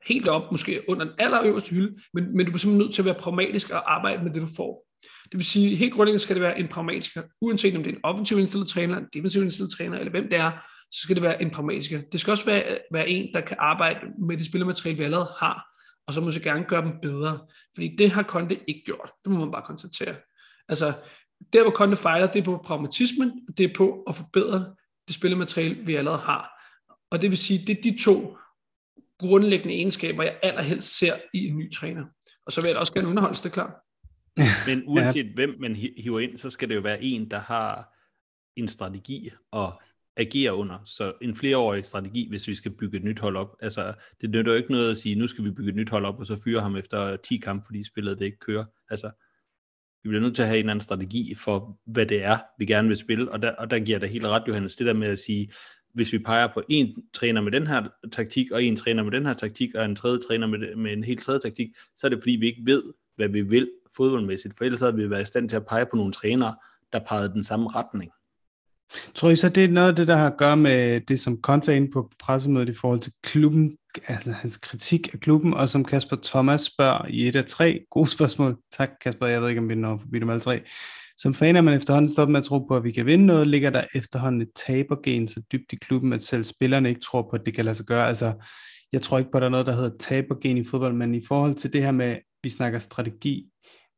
[0.06, 3.06] helt op, måske under den allerøverste hylde, men, men du er simpelthen nødt til at
[3.06, 4.86] være pragmatisk og arbejde med det, du får.
[5.02, 8.00] Det vil sige, helt grundlæggende skal det være en pragmatisk, uanset om det er en
[8.04, 10.50] offensiv indstillet træner, en defensiv indstillet træner, eller hvem det er,
[10.90, 11.92] så skal det være en pragmatisk.
[12.12, 15.66] Det skal også være, være en, der kan arbejde med det spillermateriale, vi allerede har,
[16.06, 17.38] og så må gerne gøre dem bedre.
[17.74, 19.10] Fordi det har Konte ikke gjort.
[19.24, 20.14] Det må man bare konstatere.
[20.68, 20.92] Altså,
[21.52, 24.74] der hvor Konte fejler, det er på pragmatismen, det er på at forbedre
[25.06, 26.61] det spillermateriale, vi allerede har.
[27.12, 28.36] Og det vil sige, det er de to
[29.18, 32.04] grundlæggende egenskaber, jeg allerhelst ser i en ny træner.
[32.46, 33.74] Og så vil jeg også gerne underholde det klart.
[34.68, 35.32] Men uanset ja.
[35.34, 37.94] hvem man hiver ind, så skal det jo være en, der har
[38.56, 39.82] en strategi og
[40.16, 40.78] agere under.
[40.84, 43.56] Så en flereårig strategi, hvis vi skal bygge et nyt hold op.
[43.60, 46.04] Altså, det nytter jo ikke noget at sige, nu skal vi bygge et nyt hold
[46.04, 48.64] op, og så fyre ham efter 10 kampe, fordi spillet det ikke kører.
[48.90, 49.10] Altså,
[50.02, 52.88] vi bliver nødt til at have en anden strategi for, hvad det er, vi gerne
[52.88, 53.30] vil spille.
[53.30, 55.52] Og der, og der giver det helt ret, Johannes, det der med at sige,
[55.94, 57.82] hvis vi peger på en træner med den her
[58.12, 61.04] taktik, og en træner med den her taktik, og en tredje træner med, med en
[61.04, 62.82] helt tredje taktik, så er det fordi, vi ikke ved,
[63.16, 64.54] hvad vi vil fodboldmæssigt.
[64.58, 66.54] For ellers havde vi været i stand til at pege på nogle trænere,
[66.92, 68.10] der pegede den samme retning.
[69.14, 71.40] Tror I så, det er noget af det, der har at gøre med det, som
[71.42, 73.76] Conte er inde på pressemødet i forhold til klubben,
[74.06, 77.84] altså hans kritik af klubben, og som Kasper Thomas spørger i et af tre.
[77.90, 78.58] Gode spørgsmål.
[78.72, 80.62] Tak Kasper, jeg ved ikke, om vi når forbi dem alle tre.
[81.22, 83.48] Som fan er man efterhånden stoppet med at tro på, at vi kan vinde noget.
[83.48, 87.28] Ligger der efterhånden et tabergen så dybt i klubben, at selv spillerne ikke tror på,
[87.28, 88.08] at det kan lade sig gøre.
[88.08, 88.32] Altså,
[88.92, 91.24] jeg tror ikke på, at der er noget, der hedder tabergen i fodbold, men i
[91.26, 93.46] forhold til det her med, vi snakker strategi,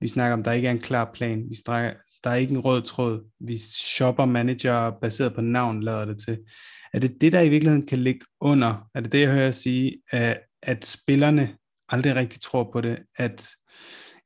[0.01, 1.93] vi snakker om, der ikke er en klar plan, vi snakker,
[2.25, 6.39] der er ikke en rød tråd, vi shopper manager baseret på navn, lader det til.
[6.93, 8.89] Er det det, der i virkeligheden kan ligge under?
[8.95, 11.57] Er det det, jeg hører sige, at, at spillerne
[11.89, 12.99] aldrig rigtig tror på det?
[13.19, 13.51] At,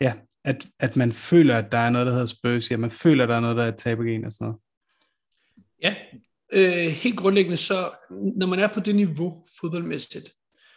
[0.00, 0.12] ja,
[0.48, 3.28] at, at man føler, at der er noget, der hedder spøs, ja, man føler, at
[3.28, 4.60] der er noget, der er tabergen og sådan noget.
[5.82, 5.94] Ja,
[6.52, 10.32] øh, helt grundlæggende så, når man er på det niveau fodboldmæssigt,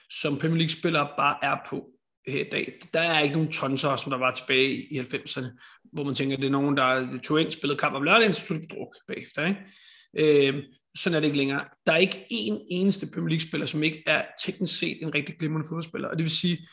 [0.10, 1.90] som Premier League-spillere bare er på
[2.28, 5.48] her i dag, der er ikke nogen tonser, som der var tilbage i 90'erne,
[5.94, 8.48] hvor man tænker, at det er nogen, der tog ind, spillede kamp om lørdagen, så
[8.48, 9.46] tog de druk bagefter.
[9.46, 10.48] Ikke?
[10.48, 10.64] Øh,
[10.96, 11.66] sådan er det ikke længere.
[11.86, 15.68] Der er ikke en eneste Premier League-spiller, som ikke er teknisk set en rigtig glimrende
[15.68, 16.08] fodboldspiller.
[16.08, 16.68] Og det vil sige,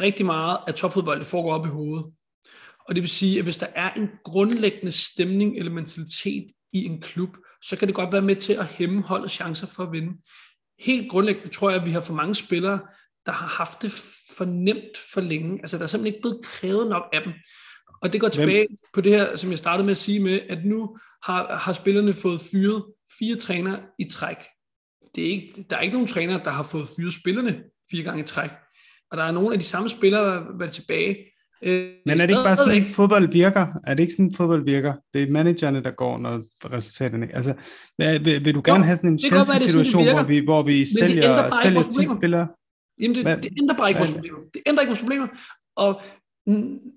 [0.00, 2.12] rigtig meget af topfodbold, det foregår op i hovedet.
[2.88, 7.00] Og det vil sige, at hvis der er en grundlæggende stemning eller mentalitet i en
[7.00, 10.12] klub, så kan det godt være med til at hæmme holdets chancer for at vinde.
[10.78, 12.80] Helt grundlæggende tror jeg, at vi har for mange spillere,
[13.26, 13.90] der har haft det
[14.36, 15.58] for nemt for længe.
[15.58, 17.32] Altså der er simpelthen ikke blevet krævet nok af dem.
[18.02, 18.76] Og det går tilbage Hvem?
[18.94, 22.14] på det her, som jeg startede med at sige med, at nu har, har spillerne
[22.14, 22.84] fået fyret
[23.18, 24.36] fire træner i træk.
[25.14, 28.22] Det er ikke, der er ikke nogen træner, der har fået fyret spillerne fire gange
[28.22, 28.50] i træk.
[29.10, 30.24] Og der er nogle af de samme spillere,
[30.58, 31.16] der er tilbage.
[31.62, 33.66] Øh, Men er det ikke bare sådan, at fodbold virker?
[33.86, 34.92] Er det ikke sådan, fodbold virker?
[35.14, 36.42] Det er managerne, der går, når
[36.74, 37.34] resultaterne...
[37.34, 37.54] Altså,
[37.98, 41.82] vil, vil du gerne jo, have sådan en Chelsea-situation, hvor vi, hvor vi sælger, sælger
[41.82, 42.48] 10 spillere?
[43.00, 44.38] Jamen, det, det ændrer bare ikke vores problemer.
[44.54, 45.28] Det ændrer ikke vores problemer.
[45.76, 46.00] Og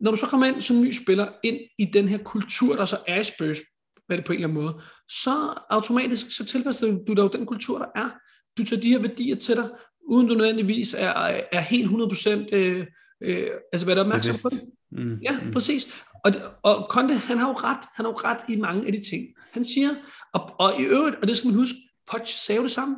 [0.02, 2.98] når du så kommer ind som ny spiller, ind i den her kultur, der så
[3.08, 3.60] er i Spurs,
[4.08, 7.46] hvad det på en eller anden måde, så automatisk så tilpasser du dig jo den
[7.46, 8.10] kultur, der er.
[8.58, 9.70] Du tager de her værdier til dig,
[10.08, 11.12] uden du nødvendigvis er,
[11.52, 12.86] er helt 100% øh,
[13.22, 14.64] øh, altså der opmærksom på det.
[14.92, 15.52] Mm, ja, mm.
[15.52, 15.88] præcis.
[16.24, 16.32] Og,
[16.64, 19.28] og Conte, han har jo ret, han har jo ret i mange af de ting.
[19.52, 19.90] Han siger,
[20.34, 21.78] og, og i øvrigt, og det skal man huske,
[22.12, 22.96] Poch sagde det samme.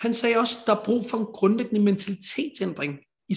[0.00, 2.98] Han sagde også, der er brug for en grundlæggende mentalitetsændring
[3.28, 3.36] i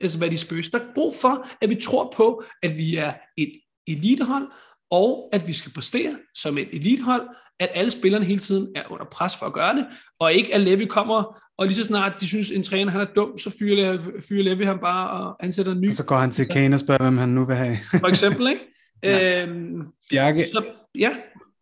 [0.00, 0.68] altså hvad de spøger.
[0.72, 3.52] Der er brug for, at vi tror på, at vi er et
[3.86, 4.48] elitehold,
[4.90, 7.28] og at vi skal præstere som et elithold,
[7.60, 9.86] at alle spillerne hele tiden er under pres for at gøre det,
[10.18, 13.04] og ikke at Levi kommer, og lige så snart de synes, en træner han er
[13.16, 13.98] dum, så fyrer,
[14.28, 15.88] fyrer Levi ham bare og ansætter en ny.
[15.88, 17.78] Og så går han til Kane og spørger, hvem han nu vil have.
[18.00, 18.62] for eksempel, ikke?
[19.02, 19.42] Ja.
[19.42, 20.64] Øhm, Bjarke, så,
[20.98, 21.10] ja,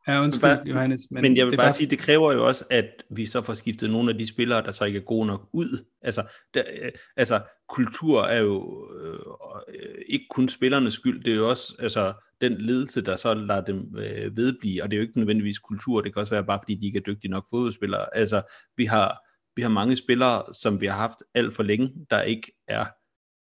[0.08, 1.00] ja, undskyld, Bare- Johannes.
[1.10, 3.42] Men, men jeg vil det er bare sige, det kræver jo også, at vi så
[3.42, 5.84] får skiftet nogle af de spillere, der så ikke er gode nok ud.
[6.02, 6.22] Altså,
[6.54, 11.74] der, øh, altså kultur er jo øh, ikke kun spillernes skyld, det er jo også
[11.78, 15.58] altså, den ledelse, der så lader dem øh, vedblive, og det er jo ikke nødvendigvis
[15.58, 18.16] kultur, det kan også være bare, fordi de ikke er dygtige nok fodboldspillere.
[18.16, 18.42] Altså,
[18.76, 19.18] vi har,
[19.56, 22.84] vi har mange spillere, som vi har haft alt for længe, der ikke er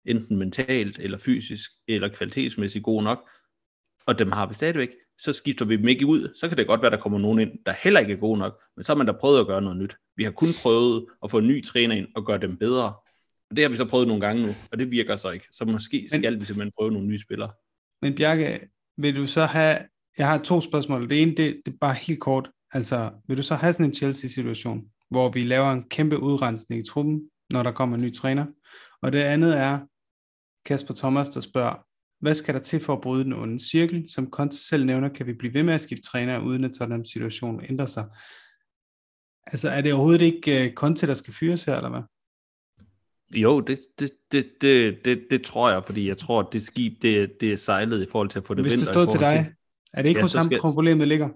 [0.06, 3.30] enten mentalt, eller fysisk, eller kvalitetsmæssigt gode nok,
[4.08, 4.90] og dem har vi stadigvæk,
[5.20, 6.34] så skifter vi dem ikke ud.
[6.36, 8.62] Så kan det godt være, der kommer nogen ind, der heller ikke er gode nok,
[8.76, 9.96] men så har man da prøvet at gøre noget nyt.
[10.16, 12.94] Vi har kun prøvet at få en ny træner ind og gøre dem bedre.
[13.50, 15.46] Og det har vi så prøvet nogle gange nu, og det virker så ikke.
[15.52, 17.52] Så måske Men- skal vi simpelthen prøve nogle nye spillere.
[18.02, 18.60] Men Bjarke,
[18.98, 19.78] vil du så have...
[20.18, 21.10] Jeg har to spørgsmål.
[21.10, 22.50] Det ene, det, det er bare helt kort.
[22.72, 26.86] Altså, vil du så have sådan en Chelsea-situation, hvor vi laver en kæmpe udrensning i
[26.86, 27.22] truppen,
[27.54, 28.46] når der kommer en ny træner?
[29.02, 29.80] Og det andet er
[30.66, 31.87] Kasper Thomas, der spørger,
[32.22, 34.10] hvad skal der til for at bryde den onde cirkel?
[34.10, 37.00] Som Conte selv nævner, kan vi blive ved med at skifte træner, uden at sådan
[37.00, 38.06] en situation ændrer sig.
[39.46, 42.02] Altså, er det overhovedet ikke uh, Conte, der skal fyres her, eller hvad?
[43.42, 47.02] Jo, det, det, det, det, det, det tror jeg, fordi jeg tror, at det skib,
[47.02, 49.54] det, det er sejlet i forhold til at få det Hvis det stod til dig,
[49.94, 51.30] er det ikke Ja, hos ham, skal- problemet ligger?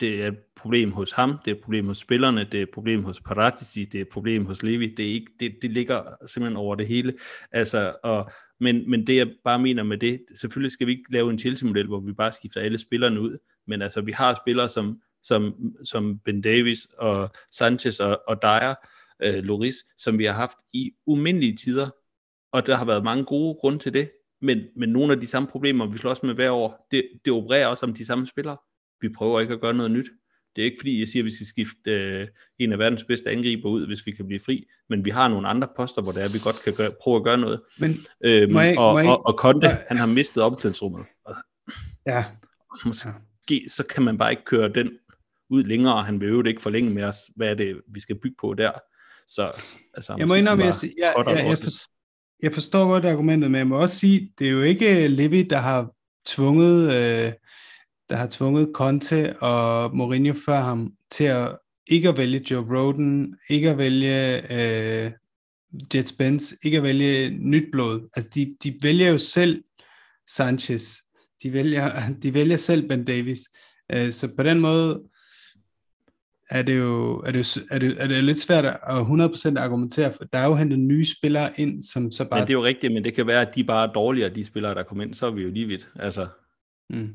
[0.00, 2.70] det er et problem hos ham, det er et problem hos spillerne, det er et
[2.74, 6.02] problem hos Paratici, det er et problem hos Levi, det, er ikke, det, det ligger
[6.26, 7.14] simpelthen over det hele.
[7.52, 8.30] Altså, og,
[8.60, 11.86] men, men det jeg bare mener med det, selvfølgelig skal vi ikke lave en Chelsea-model,
[11.86, 15.54] hvor vi bare skifter alle spillerne ud, men altså vi har spillere som, som,
[15.84, 18.74] som Ben Davis og Sanchez og, og Dyer,
[19.22, 21.90] øh, Loris, som vi har haft i umindelige tider,
[22.52, 25.48] og der har været mange gode grunde til det, men, men nogle af de samme
[25.48, 28.56] problemer, vi slås med hver år, det, det opererer også om de samme spillere.
[29.00, 30.10] Vi prøver ikke at gøre noget nyt.
[30.56, 32.26] Det er ikke fordi, jeg siger, at vi skal skifte øh,
[32.58, 35.48] en af verdens bedste angriber ud, hvis vi kan blive fri, men vi har nogle
[35.48, 37.60] andre poster, hvor det er, vi godt kan gøre, prøve at gøre noget.
[37.78, 41.06] Men Øhm, Må jeg- og, må jeg- og, og Conte, må- han har mistet omklædningsrummet.
[42.06, 42.24] Ja,
[42.84, 44.90] måske så kan man bare ikke køre den
[45.50, 48.16] ud længere, og han vil jo ikke forlænge med os, hvad er det, vi skal
[48.22, 48.70] bygge på der.
[49.28, 49.50] Så,
[49.94, 51.70] altså, jeg må indrømme, jeg, jeg, jeg, jeg, for,
[52.42, 55.58] jeg forstår godt argumentet, men jeg må også sige, det er jo ikke Levi, der
[55.58, 55.90] har
[56.26, 57.32] tvunget, øh,
[58.08, 63.36] der har tvunget Conte og Mourinho før ham til at ikke at vælge Joe Roden,
[63.50, 65.12] ikke at vælge øh,
[65.94, 68.08] Jet Spence, ikke at vælge nyt blod.
[68.16, 69.64] Altså de, de vælger jo selv
[70.28, 70.96] Sanchez,
[71.42, 73.40] de vælger, de vælger selv Ben Davis.
[73.92, 75.02] Øh, så på den måde
[76.50, 80.24] er det jo er det, er det, er det lidt svært at 100% argumentere for.
[80.24, 82.40] Der er jo hentet nye spillere ind, som så bare...
[82.40, 84.44] Men det er jo rigtigt, men det kan være, at de bare er dårligere, de
[84.44, 85.90] spillere, der kommer ind, så er vi jo lige vidt.
[85.96, 86.26] Altså,
[86.90, 87.08] Mm.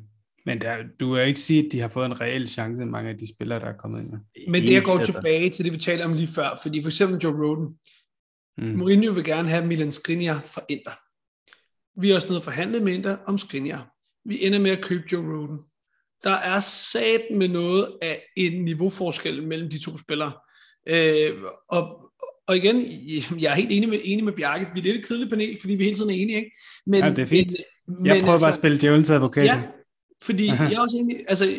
[0.46, 3.18] Men der, du jo ikke sige, at de har fået en reel chance, mange af
[3.18, 4.20] de spillere, der er kommet ind med.
[4.48, 6.89] men det jeg går altså, tilbage til det, vi talte om lige før, fordi for
[6.89, 7.78] eksempel Joe Roden,
[8.58, 8.68] Mm.
[8.68, 10.92] Mourinho vil gerne have Milan Skriniar fra Inter.
[12.02, 13.92] Vi er også nede og forhandle med Inter om Skriniar.
[14.26, 15.60] Vi ender med at købe Joe Roden.
[16.24, 20.32] Der er sat med noget af en niveauforskel mellem de to spillere.
[20.88, 21.34] Øh,
[21.70, 22.12] og,
[22.48, 22.86] og igen,
[23.39, 24.68] jeg er helt enig med, enig med Bjarke.
[24.74, 26.38] Vi er lidt et kedeligt panel, fordi vi hele tiden er enige.
[26.38, 26.52] Ikke?
[26.86, 27.52] Men, Ja, det er fint.
[27.88, 29.46] Men, Jeg men prøver bare at spille djævelens advokat.
[29.46, 29.62] Ja,
[30.24, 30.63] fordi Aha.
[30.63, 31.55] jeg er også enig, altså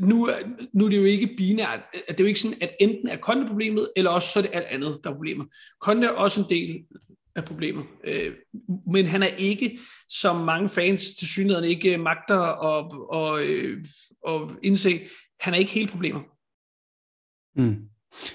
[0.00, 0.30] nu,
[0.72, 3.16] nu er det jo ikke binært, at det er jo ikke sådan, at enten er
[3.16, 5.48] Conte problemet, eller også så er det alt andet, der er problemet.
[5.80, 6.84] Conte er også en del
[7.34, 8.34] af problemet, øh,
[8.92, 13.84] men han er ikke, som mange fans til synligheden ikke magter at, og, øh,
[14.22, 15.00] og indse,
[15.40, 16.22] han er ikke hele problemet.
[17.56, 17.76] Mm.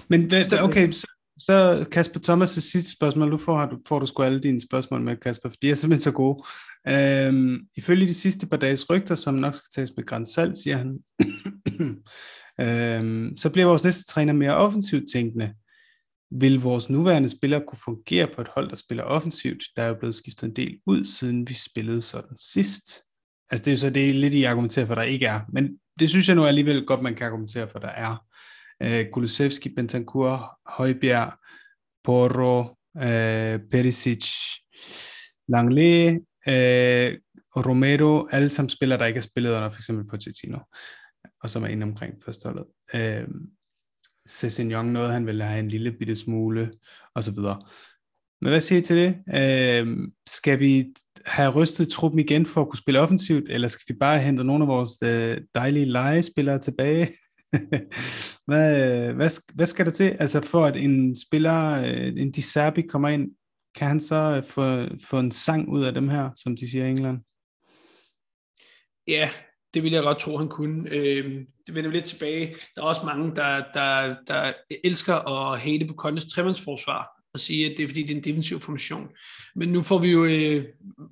[0.08, 1.08] Men hvad, okay, så,
[1.40, 3.30] så Kasper Thomas' sidste spørgsmål.
[3.30, 6.04] Nu får, du, får du sgu alle dine spørgsmål med, Kasper, for de er simpelthen
[6.04, 6.44] så gode.
[6.88, 10.78] Øhm, ifølge de sidste par dages rygter, som nok skal tages med græns salt, siger
[10.78, 11.00] han,
[12.68, 15.54] øhm, så bliver vores næste træner mere offensivt tænkende.
[16.32, 19.64] Vil vores nuværende spillere kunne fungere på et hold, der spiller offensivt?
[19.76, 23.02] Der er jo blevet skiftet en del ud, siden vi spillede sådan sidst.
[23.52, 25.42] Altså det er jo så det, er lidt i argumenterer for, der ikke er.
[25.54, 25.70] Men
[26.00, 28.26] det synes jeg nu alligevel godt, man kan argumentere for, der er
[28.84, 31.34] øh, Kulusevski, Bentancur, Højbjerg,
[32.04, 34.26] Porro, øh, Perisic,
[35.48, 37.20] Langley, øh,
[37.56, 40.58] Romero, alle sammen spillere, der ikke har spillet under for eksempel Pochettino,
[41.44, 42.66] og som er inde omkring førsteholdet.
[42.96, 43.28] Øh,
[44.26, 46.72] Sessignon noget, han vil have en lille bitte smule,
[47.16, 47.62] og så videre.
[48.42, 49.36] Men hvad siger I til det?
[49.36, 49.98] Øh,
[50.28, 50.94] skal vi
[51.26, 54.64] have rystet truppen igen for at kunne spille offensivt, eller skal vi bare hente nogle
[54.64, 54.92] af vores
[55.56, 57.10] dejlige legespillere tilbage?
[58.48, 60.18] hvad, hvad, hvad skal der til?
[60.20, 63.32] Altså for at en spiller, øh, en Di Serbi kommer ind,
[63.76, 66.86] kan han så øh, få, få en sang ud af dem her, som de siger
[66.86, 67.18] i England?
[69.08, 69.30] Ja,
[69.74, 70.90] det ville jeg godt tro, han kunne.
[70.92, 72.56] Øh, det vender vi lidt tilbage.
[72.76, 74.54] Der er også mange, der, der, der
[74.84, 78.24] elsker at hate på Contes tremandsforsvar og sige, at det er fordi, det er en
[78.24, 79.10] defensiv formation.
[79.56, 80.66] Men nu får vi jo øh,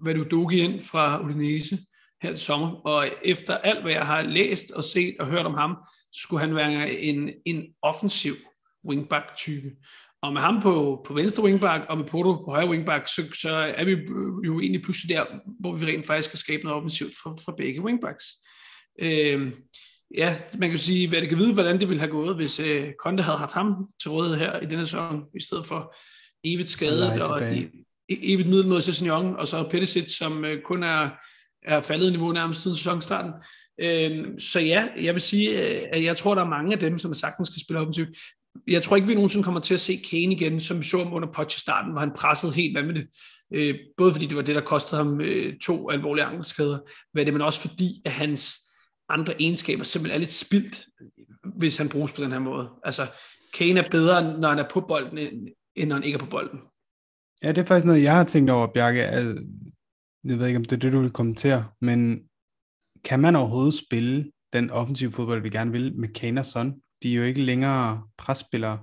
[0.06, 1.78] Vadudogi ind fra Udinese
[2.22, 5.54] her til sommer, og efter alt, hvad jeg har læst og set og hørt om
[5.54, 5.78] ham,
[6.14, 8.34] skulle han være en, en offensiv
[8.88, 9.72] wingback-type.
[10.22, 13.50] Og med ham på, på venstre wingback og med Porto på højre wingback, så, så
[13.50, 13.92] er vi
[14.46, 15.26] jo egentlig pludselig der,
[15.60, 18.26] hvor vi rent faktisk skal skabe noget offensivt fra, fra begge wingbacks.
[19.00, 19.52] Øh,
[20.18, 22.94] ja, man kan sige, hvad det kan vide, hvordan det ville have gået, hvis øh,
[23.00, 25.96] Conte havde haft ham til rådighed her i denne sæson, i stedet for
[26.44, 27.70] evigt skadet og e,
[28.10, 31.10] evigt middelmåde Sessignon, og så Pettisic, som øh, kun er,
[31.66, 33.32] er faldet i niveau nærmest siden sæsonstarten.
[33.80, 36.98] Øh, så ja, jeg vil sige, øh, at jeg tror, der er mange af dem,
[36.98, 38.10] som sagtens skal spille offensivt.
[38.68, 41.14] Jeg tror ikke, vi nogensinde kommer til at se Kane igen, som vi så ham
[41.14, 43.08] under Poch starten, hvor han pressede helt vanvittigt.
[43.54, 46.80] Øh, både fordi det var det, der kostede ham øh, to alvorlige ankelskader,
[47.14, 48.60] men det, men også fordi, at hans
[49.10, 50.86] andre egenskaber simpelthen er lidt spildt,
[51.58, 52.70] hvis han bruges på den her måde.
[52.84, 53.02] Altså,
[53.54, 55.18] Kane er bedre, når han er på bolden,
[55.76, 56.60] end når han ikke er på bolden.
[57.44, 59.02] Ja, det er faktisk noget, jeg har tænkt over, Bjarke.
[60.24, 62.24] Jeg ved ikke, om det er det, du vil kommentere, men
[63.04, 66.74] kan man overhovedet spille den offensive fodbold, vi gerne vil, med Kane og Son?
[67.04, 68.80] De er jo ikke længere presspillere.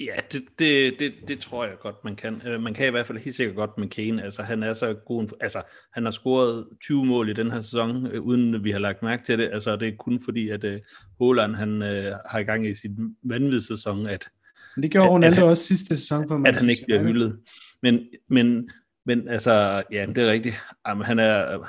[0.00, 2.42] Ja, det, det, det, det tror jeg godt, man kan.
[2.46, 4.22] Øh, man kan i hvert fald helt sikkert godt med Kane.
[4.22, 5.28] Altså, han er så god.
[5.40, 5.62] Altså,
[5.92, 9.24] han har scoret 20 mål i den her sæson, øh, uden vi har lagt mærke
[9.24, 9.50] til det.
[9.52, 10.72] Altså, det er kun fordi, at uh,
[11.20, 14.28] Holland, han uh, har i gang i sin vanvidssæson, at...
[14.76, 16.48] Men det gjorde Ronaldo at, også sidste sæson for mig.
[16.48, 17.40] At han ikke bliver hyldet.
[17.82, 18.70] Men, men,
[19.06, 20.54] men altså, ja, det er rigtigt.
[20.88, 21.68] Jamen, han er...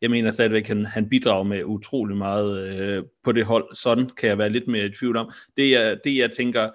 [0.00, 3.74] Jeg mener stadigvæk, at han, han bidrager med utrolig meget øh, på det hold.
[3.74, 5.32] Sådan kan jeg være lidt mere i tvivl om.
[5.56, 6.70] Det jeg, det, jeg tænker,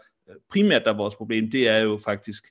[0.50, 2.44] primært der er vores problem, det er jo faktisk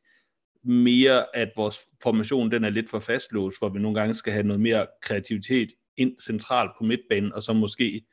[0.65, 4.47] mere, at vores formation den er lidt for fastlåst, hvor vi nogle gange skal have
[4.47, 8.05] noget mere kreativitet ind centralt på midtbanen, og så måske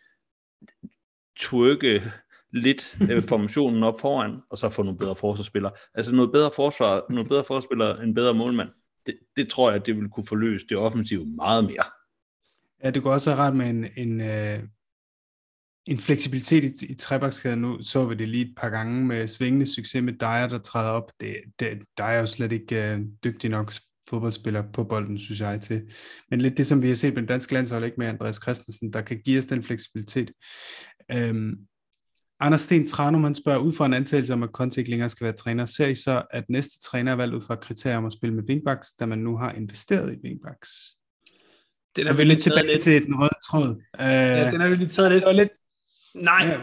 [1.40, 2.02] trykke
[2.54, 5.72] lidt øh, formationen op foran, og så få nogle bedre forsvarsspillere.
[5.94, 8.70] Altså noget bedre forsvar, nogle bedre forsvarsspillere, en bedre målmand.
[9.10, 11.86] Det, det tror jeg, det vil kunne forløse det offensive meget mere.
[12.84, 14.60] Ja, det går også ret med en, en, øh,
[15.86, 17.62] en fleksibilitet i, i trebakskæden.
[17.62, 20.90] Nu så vi det lige et par gange med svingende succes med Dyer, der træder
[20.90, 21.12] op.
[21.20, 23.74] Det, det, Dyer er jo slet ikke øh, dygtig nok
[24.10, 25.92] fodboldspiller på bolden, synes jeg til.
[26.30, 28.94] Men lidt det, som vi har set med den danske landshold, ikke med Andreas Christensen,
[28.94, 30.32] der kan give os den fleksibilitet.
[31.12, 31.58] Øhm,
[32.40, 35.26] Anders Sten Tranum, han spørger ud fra en antagelse om, at Conte ikke længere skal
[35.26, 35.66] være træner.
[35.66, 38.44] Ser I så, at næste træner er valgt ud fra kriterier om at spille med
[38.50, 40.70] wingbacks, da man nu har investeret i wingbacks?
[41.96, 42.82] Den er vi lidt tilbage lidt.
[42.82, 43.70] til den røde tråd.
[43.70, 45.36] Uh, ja, den er vi lige taget lidt.
[45.36, 45.50] Lidt
[46.16, 46.60] Nej, ja.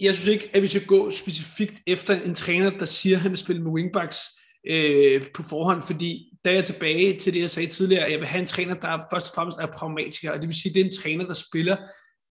[0.00, 3.30] jeg synes ikke, at vi skal gå specifikt efter en træner, der siger, at han
[3.30, 4.18] vil spille med wingbacks
[4.66, 8.18] øh, på forhånd, fordi da jeg er tilbage til det, jeg sagde tidligere, at jeg
[8.18, 10.74] vil have en træner, der først og fremmest er pragmatiker, og det vil sige, at
[10.74, 11.76] det er en træner, der spiller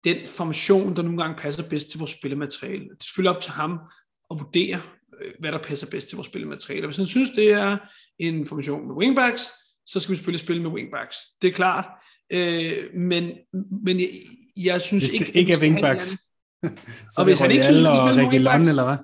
[0.05, 2.83] den formation, der nogle gange passer bedst til vores spillemateriale.
[2.83, 3.79] Det er selvfølgelig op til ham
[4.31, 4.81] at vurdere,
[5.21, 6.87] øh, hvad der passer bedst til vores spillemateriale.
[6.87, 7.77] Hvis han synes, det er
[8.19, 9.51] en formation med wingbacks,
[9.85, 11.17] så skal vi selvfølgelig spille med wingbacks.
[11.41, 11.85] Det er klart.
[12.29, 13.31] Øh, men,
[13.85, 14.09] men jeg,
[14.55, 16.17] jeg synes Hvis det ikke, ikke er wingbacks,
[17.11, 18.97] så og hvis han ikke synes, og Reguilon, eller hvad?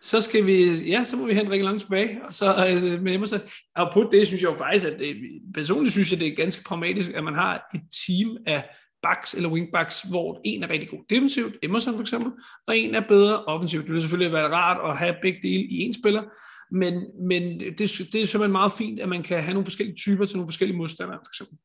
[0.00, 3.40] Så skal vi, ja, så må vi hente Reguilon tilbage, og så altså, med Emerson.
[3.76, 5.16] Og på det synes jeg jo faktisk, at det,
[5.54, 8.64] personligt synes jeg, det er ganske pragmatisk, at man har et team af
[9.06, 12.32] backs eller wingbacks, hvor en er rigtig god defensivt, Emerson for eksempel,
[12.66, 13.82] og en er bedre offensivt.
[13.82, 16.22] Det ville selvfølgelig være rart at have begge dele i en spiller,
[16.70, 20.24] men, men det, det er simpelthen meget fint, at man kan have nogle forskellige typer
[20.24, 21.58] til nogle forskellige modstandere, for eksempel.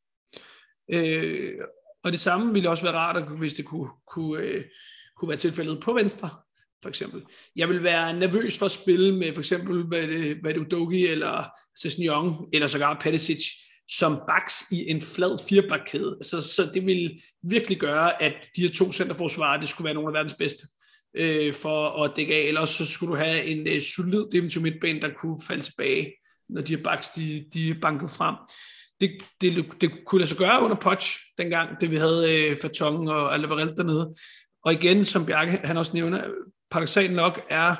[0.91, 1.53] Øh,
[2.03, 4.63] og det samme ville også være rart, hvis det kunne, kunne øh,
[5.17, 6.29] kunne være tilfældet på venstre,
[6.81, 7.23] for eksempel.
[7.55, 9.77] Jeg vil være nervøs for at spille med for eksempel
[10.43, 13.43] Vadudogi eller Sessignon, eller sågar Peticic,
[13.97, 16.17] som baks i en flad firebakkæde.
[16.21, 20.09] Så, så det vil virkelig gøre, at de her to centerforsvarer, det skulle være nogle
[20.09, 20.67] af verdens bedste
[21.15, 22.39] øh, for at dække af.
[22.39, 26.13] Ellers så skulle du have en øh, solid defensiv midtbane, der kunne falde tilbage,
[26.49, 28.35] når de her baks, de, de bankede frem.
[29.01, 29.11] Det,
[29.41, 33.33] det, det kunne lade sig gøre under Poch, dengang, det vi havde øh, Faton og
[33.33, 34.15] Alvarez dernede.
[34.65, 36.23] Og igen, som Bjarke han også nævner,
[36.71, 37.75] paradoxalt nok er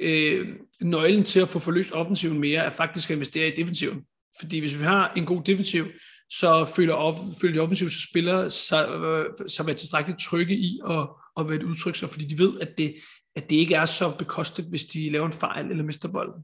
[0.00, 0.48] øh,
[0.82, 4.04] nøglen til at få forløst offensiven mere, er faktisk at investere i defensiven.
[4.38, 5.86] Fordi hvis vi har en god defensiv,
[6.30, 11.08] så føler, off, føler de offensive spillere sig, øh, sig være tilstrækkeligt trygge i at,
[11.38, 12.94] at være et udtryk sig, fordi de ved, at det,
[13.36, 16.42] at det ikke er så bekostet, hvis de laver en fejl eller mister bolden.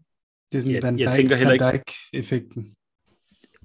[0.53, 2.77] Det er sådan, ja, jeg, jeg tænker heller ikke, effekten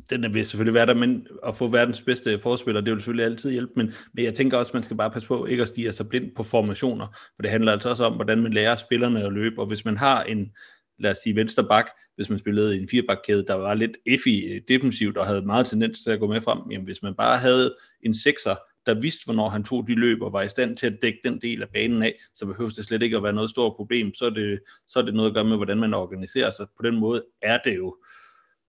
[0.09, 3.51] den vil selvfølgelig være der, men at få verdens bedste forspiller, det vil selvfølgelig altid
[3.51, 5.93] hjælpe, men, men jeg tænker også, at man skal bare passe på ikke at stige
[5.93, 9.33] sig blind på formationer, for det handler altså også om, hvordan man lærer spillerne at
[9.33, 10.51] løbe, og hvis man har en,
[10.99, 11.85] lad os sige, venstre bak,
[12.21, 16.03] hvis man spillede i en firebakkæde, der var lidt effi defensivt og havde meget tendens
[16.03, 18.55] til at gå med frem, jamen hvis man bare havde en sekser,
[18.85, 21.41] der vidste, hvornår han tog de løb og var i stand til at dække den
[21.41, 24.13] del af banen af, så behøver det slet ikke at være noget stort problem.
[24.13, 26.67] Så er det, så er det noget at gøre med, hvordan man organiserer sig.
[26.77, 27.97] På den måde er det jo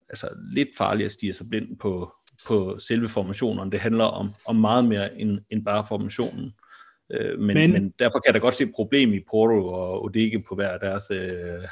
[0.08, 2.12] altså, lidt farligt at stige sig blind på,
[2.46, 3.72] på selve formationen.
[3.72, 6.52] Det handler om, om meget mere end, end bare formationen.
[7.10, 10.42] Øh, men, men, men derfor kan der godt se et problem i Porto og Odege
[10.48, 11.68] på hver deres øh,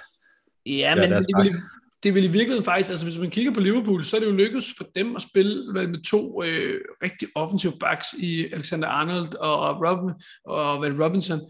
[0.67, 1.55] Ja, men det vil,
[2.03, 4.33] det vil i virkeligheden faktisk, altså hvis man kigger på Liverpool, så er det jo
[4.33, 9.83] lykkedes for dem at spille med to øh, rigtig offensive backs i Alexander Arnold og,
[9.83, 10.11] Robin,
[10.45, 11.41] og Robinson,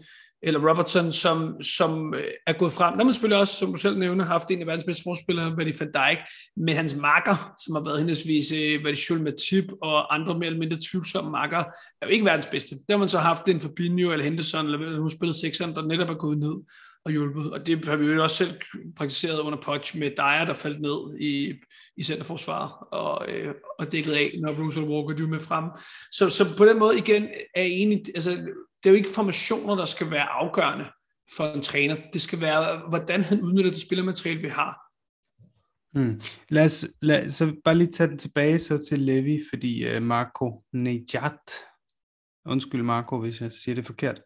[0.45, 2.97] eller Robertson, som, som øh, er gået frem.
[2.97, 5.73] Der man selvfølgelig også, som du selv nævner, haft en af verdens bedste forspillere, Vandy
[5.79, 6.17] van Dijk,
[6.57, 10.59] med hans makker, som har været henholdsvis øh, Vandy Schul Matip og andre mere eller
[10.59, 11.57] mindre tvivlsomme makker,
[12.01, 12.75] er jo ikke verdens bedste.
[12.75, 16.09] Der har man så haft en Fabinho eller Henderson, eller hun spillet sekseren, der netop
[16.09, 16.55] er gået ned
[17.05, 17.51] og hjulpet.
[17.53, 18.61] Og det har vi jo også selv
[18.95, 21.53] praktiseret under Poch med Dyer, der faldt ned i,
[21.97, 25.65] i centerforsvaret og, øh, og dækket af, når Bruce Walker er med frem.
[26.11, 27.23] Så, så på den måde igen
[27.55, 30.85] er jeg enig, altså det er jo ikke formationer, der skal være afgørende
[31.35, 31.95] for en træner.
[32.13, 34.81] Det skal være, hvordan han udnytter det spillermateriale, vi har.
[35.93, 36.21] Hmm.
[36.49, 40.63] Lad, os, lad så bare lige tage den tilbage så til Levi, fordi uh, Marco
[40.73, 41.51] Nejat,
[42.45, 44.21] undskyld Marco, hvis jeg siger det forkert,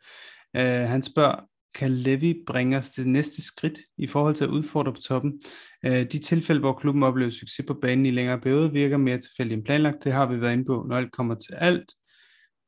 [0.58, 4.93] uh, han spørger, kan Levi bringe os til næste skridt i forhold til at udfordre
[4.93, 5.41] på toppen?
[5.86, 9.57] Øh, de tilfælde, hvor klubben oplever succes på banen i længere periode, virker mere tilfældigt
[9.57, 10.03] end planlagt.
[10.03, 11.86] Det har vi været inde på, når alt kommer til alt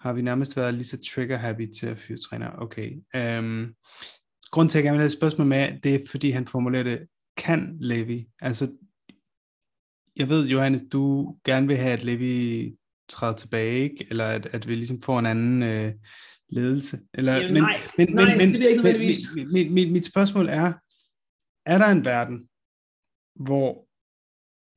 [0.02, 2.50] har vi nærmest været lige så trigger-happy til at fyre træner.
[2.58, 2.92] Okay.
[3.16, 3.76] Øhm,
[4.52, 6.84] grund til, at jeg gerne vil have et spørgsmål med, det er, fordi han formulerer
[6.84, 7.00] det,
[7.38, 8.28] kan Levi?
[8.42, 8.72] Altså,
[10.18, 12.76] jeg ved, Johannes, du gerne vil have, at Levi
[13.10, 14.08] træder tilbage, ikke?
[14.10, 15.94] eller at, at vi ligesom får en anden øh,
[16.52, 17.00] ledelse.
[17.14, 20.50] Eller, Jamen, men, nej, men, nej, men, det er ikke men, mit, mit, mit spørgsmål
[20.50, 20.74] er,
[21.66, 22.50] er der en verden,
[23.46, 23.88] hvor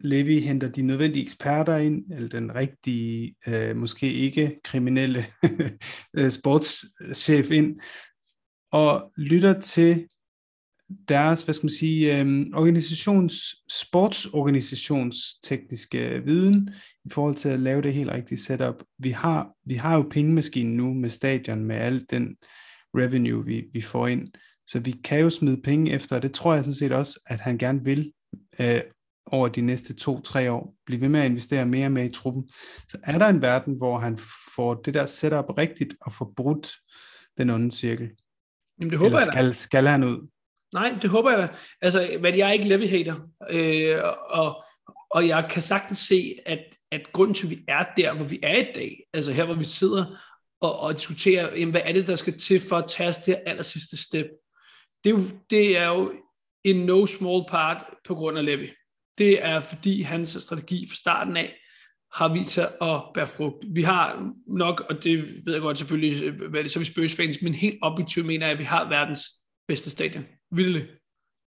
[0.01, 5.27] Levi henter de nødvendige eksperter ind, eller den rigtige, øh, måske ikke kriminelle
[6.17, 7.81] øh, sportschef ind,
[8.73, 10.09] og lytter til
[11.09, 16.71] deres, hvad skal man sige, øh, organisations, sportsorganisationstekniske viden
[17.05, 18.83] i forhold til at lave det helt rigtige setup.
[18.99, 22.37] Vi har, vi har jo pengemaskinen nu med stadion, med al den
[22.97, 24.29] revenue, vi, vi får ind,
[24.67, 27.41] så vi kan jo smide penge efter, og det tror jeg sådan set også, at
[27.41, 28.13] han gerne vil,
[28.59, 28.81] øh,
[29.27, 32.49] over de næste to-tre år, blive ved med at investere mere med i truppen,
[32.89, 34.19] så er der en verden, hvor han
[34.55, 36.73] får det der setup rigtigt og får brudt
[37.39, 38.11] den onde cirkel.
[38.81, 40.29] Jamen det håber Eller skal, jeg skal han ud?
[40.75, 41.55] Nej, det håber jeg.
[41.81, 43.15] Altså, men jeg er ikke Levy-hater,
[43.51, 43.99] øh,
[44.31, 44.65] og,
[45.11, 48.39] og jeg kan sagtens se, at, at grunden til, at vi er der, hvor vi
[48.43, 50.05] er i dag, altså her, hvor vi sidder
[50.61, 53.63] og, og diskuterer, jamen, hvad er det, der skal til for at tage det aller
[53.63, 54.27] sidste step,
[55.05, 56.13] det er, jo, det er jo
[56.65, 58.69] en no small part på grund af Levy
[59.19, 61.55] det er fordi hans strategi fra starten af
[62.13, 63.65] har vist sig at bære frugt.
[63.69, 67.43] Vi har nok, og det ved jeg godt selvfølgelig, hvad det så vi Spurs fans,
[67.43, 69.27] men helt objektivt mener jeg, at vi har verdens
[69.69, 70.25] bedste stadion.
[70.57, 70.91] Vildt.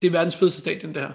[0.02, 1.14] Det er verdens fedeste stadion, det her.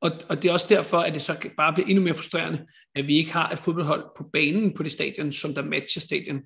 [0.00, 3.08] Og, og det er også derfor, at det så bare bliver endnu mere frustrerende, at
[3.08, 6.42] vi ikke har et fodboldhold på banen på det stadion, som der matcher stadion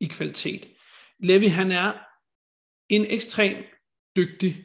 [0.00, 0.68] i kvalitet.
[1.18, 1.92] Levi, han er
[2.88, 3.66] en ekstremt
[4.16, 4.64] dygtig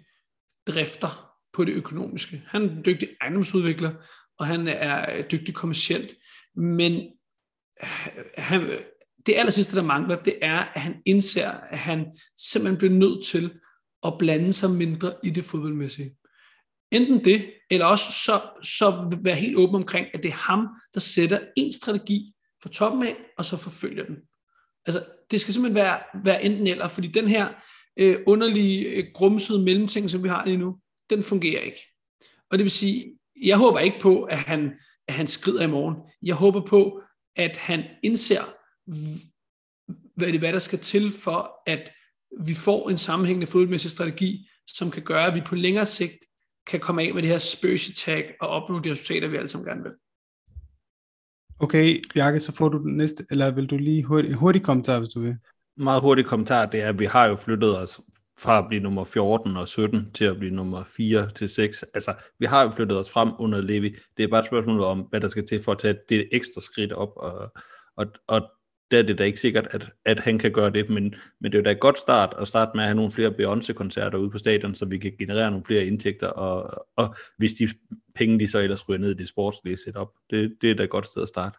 [0.68, 2.44] drifter på det økonomiske.
[2.48, 3.92] Han er en dygtig ejendomsudvikler,
[4.40, 6.16] og han er dygtig kommercielt.
[6.56, 7.12] Men
[8.38, 8.62] han,
[9.26, 13.26] det aller sidste, der mangler, det er, at han indser, at han simpelthen bliver nødt
[13.26, 13.60] til
[14.08, 16.16] at blande sig mindre i det fodboldmæssige.
[16.92, 21.00] Enten det, eller også så, så være helt åben omkring, at det er ham, der
[21.00, 22.34] sætter en strategi
[22.64, 24.16] fra toppen af, og så forfølger den.
[24.86, 27.50] Altså, det skal simpelthen være, være enten eller, fordi den her
[27.98, 30.78] øh, underlige, øh, grumsede mellemting, som vi har lige nu,
[31.10, 31.80] den fungerer ikke.
[32.52, 34.74] Og det vil sige, jeg håber ikke på, at han,
[35.08, 35.96] at han skrider i morgen.
[36.22, 37.02] Jeg håber på,
[37.36, 38.44] at han indser,
[40.16, 41.92] hvad det er, der skal til for, at
[42.40, 46.18] vi får en sammenhængende fodboldmæssig strategi, som kan gøre, at vi på længere sigt
[46.68, 49.68] kan komme af med det her spøge tag og opnå de resultater, vi alle sammen
[49.68, 49.92] gerne vil.
[51.60, 55.10] Okay, Bjarke, så får du den næste, eller vil du lige hurtigt, hurtigt kommentar, hvis
[55.10, 55.38] du vil?
[55.78, 58.02] Meget hurtigt kommentar, det er, at vi har jo flyttet os
[58.40, 61.84] fra at blive nummer 14 og 17 til at blive nummer 4 til 6.
[61.94, 63.96] Altså, vi har jo flyttet os frem under Levi.
[64.18, 66.62] Det er bare et spørgsmål om, hvad der skal til for at tage det ekstra
[66.62, 67.54] skridt op, og,
[67.96, 68.42] og, og
[68.92, 71.56] der er det da ikke sikkert, at, at han kan gøre det, men, men det
[71.56, 74.32] er jo da et godt start at starte med at have nogle flere Beyoncé-koncerter ude
[74.32, 77.68] på stadion, så vi kan generere nogle flere indtægter, og, og hvis de
[78.16, 80.90] penge, de så ellers ryger ned i det sportslige setup, det, det er da et
[80.90, 81.58] godt sted at starte.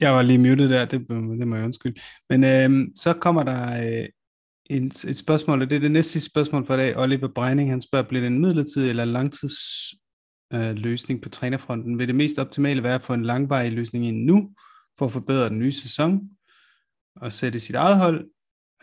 [0.00, 1.00] Jeg var lige muted der, det,
[1.40, 2.00] det må jeg undskylde.
[2.30, 4.08] Men øh, så kommer der øh,
[4.70, 6.96] en, et spørgsmål, og det er det næste spørgsmål for i dag.
[6.96, 9.58] Oliver Breining, han spørger, bliver det en midlertidig eller langtids
[10.54, 11.98] øh, løsning på trænerfronten?
[11.98, 14.50] Vil det mest optimale være at få en langvarig løsning ind nu,
[14.98, 16.20] for at forbedre den nye sæson,
[17.16, 18.30] og sætte sit eget hold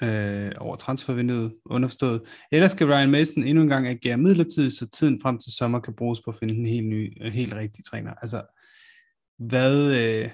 [0.04, 5.22] øh, over transfervinduet underforstået, eller skal Ryan Mason endnu en gang agere midlertidigt, så tiden
[5.22, 8.14] frem til sommer kan bruges på at finde en helt ny, en helt rigtig træner?
[8.22, 8.42] Altså,
[9.40, 10.30] hvad, øh,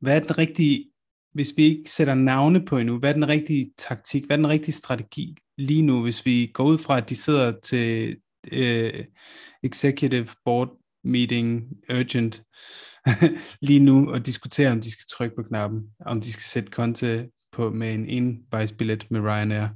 [0.00, 0.90] hvad er den rigtige,
[1.32, 4.48] hvis vi ikke sætter navne på endnu, hvad er den rigtige taktik, hvad er den
[4.48, 8.16] rigtige strategi lige nu, hvis vi går ud fra, at de sidder til
[8.52, 9.04] øh,
[9.62, 12.42] executive board meeting urgent
[13.68, 17.30] lige nu og diskuterer, om de skal trykke på knappen, om de skal sætte konte
[17.52, 19.68] på med en envejsbillet med Ryanair.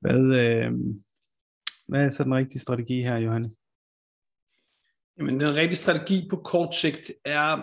[0.00, 0.72] Hvad, øh,
[1.88, 3.52] hvad er så den rigtige strategi her, Johannes?
[5.18, 7.62] Jamen, den rigtige strategi på kort sigt er,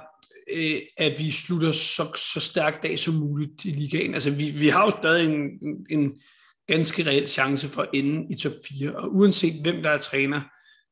[0.53, 4.13] øh, at vi slutter så, så stærkt dag som muligt i ligaen.
[4.13, 6.21] Altså, vi, vi har jo stadig en, en
[6.67, 10.41] ganske reel chance for at ende i top 4, og uanset hvem der er træner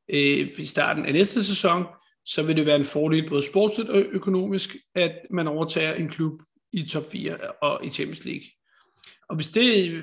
[0.10, 1.86] øh, i starten af næste sæson,
[2.26, 6.42] så vil det være en fordel både sportsligt og økonomisk, at man overtager en klub
[6.74, 8.46] i top 4 og i Champions League.
[9.30, 10.02] Og hvis, det,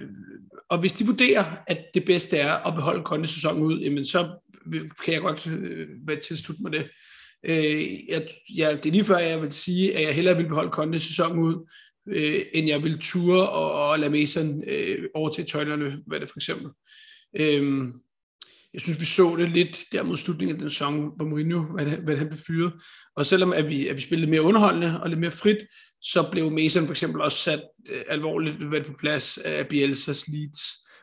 [0.71, 4.29] og hvis de vurderer, at det bedste er at beholde Conte sæsonen ud, jamen så
[5.05, 6.89] kan jeg godt øh, være tilslutte mig det.
[7.45, 10.71] Øh, jeg, jeg, det er lige før, jeg vil sige, at jeg hellere vil beholde
[10.71, 11.71] Conte sæsonen ud,
[12.09, 16.29] øh, end jeg vil ture og, og lade Mason øh, over til tøjlerne, hvad det
[16.29, 16.71] for eksempel.
[17.37, 17.89] Øh,
[18.75, 21.87] jeg synes, vi så det lidt der mod slutningen af den sæson, hvor Mourinho, hvad,
[21.87, 22.73] hvad han blev fyret.
[23.17, 25.59] Og selvom at vi, at vi spillede mere underholdende og lidt mere frit,
[26.03, 30.61] så blev Mason for eksempel også sat øh, alvorligt ved på plads af Bielsas Leeds.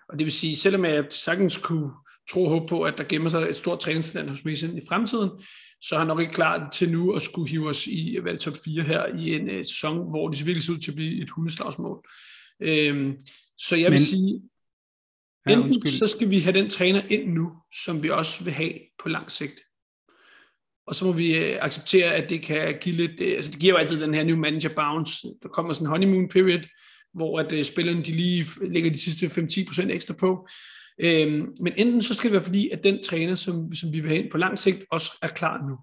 [0.09, 1.91] Og det vil sige, selvom jeg sagtens kunne
[2.29, 5.29] tro og håbe på, at der gemmer sig et stort træningsland hos Mason i fremtiden,
[5.81, 8.39] så er han nok ikke klar til nu at skulle hive os i hvad det,
[8.39, 11.21] top 4 her i en uh, sæson, hvor det virkelig ser ud til at blive
[11.23, 12.07] et hundeslagsmål.
[12.61, 13.13] Øhm,
[13.57, 14.41] så jeg vil Men, sige,
[15.49, 17.51] Ja, Enten så skal vi have den træner ind nu,
[17.83, 18.73] som vi også vil have
[19.03, 19.59] på lang sigt.
[20.87, 23.73] Og så må vi øh, acceptere, at det kan give lidt, øh, altså det giver
[23.73, 25.27] jo altid den her new manager bounce.
[25.43, 26.59] Der kommer sådan en honeymoon period,
[27.13, 30.47] hvor at uh, spillerne de lige lægger de sidste 5-10% ekstra på.
[31.01, 34.09] Øhm, men enten så skal det være fordi, at den træner, som, som vi vil
[34.09, 35.77] have ind på lang sigt, også er klar nu.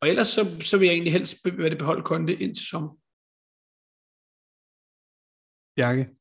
[0.00, 1.36] Og ellers så, så vil jeg egentlig helst
[1.78, 2.90] beholde Konte ind til sommer.
[5.76, 6.19] Bjarke?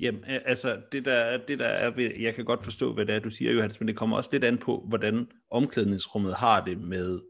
[0.00, 3.30] Jamen, altså, det der, det der er, jeg kan godt forstå, hvad det er, du
[3.30, 7.20] siger, Johannes, men det kommer også lidt an på, hvordan omklædningsrummet har det med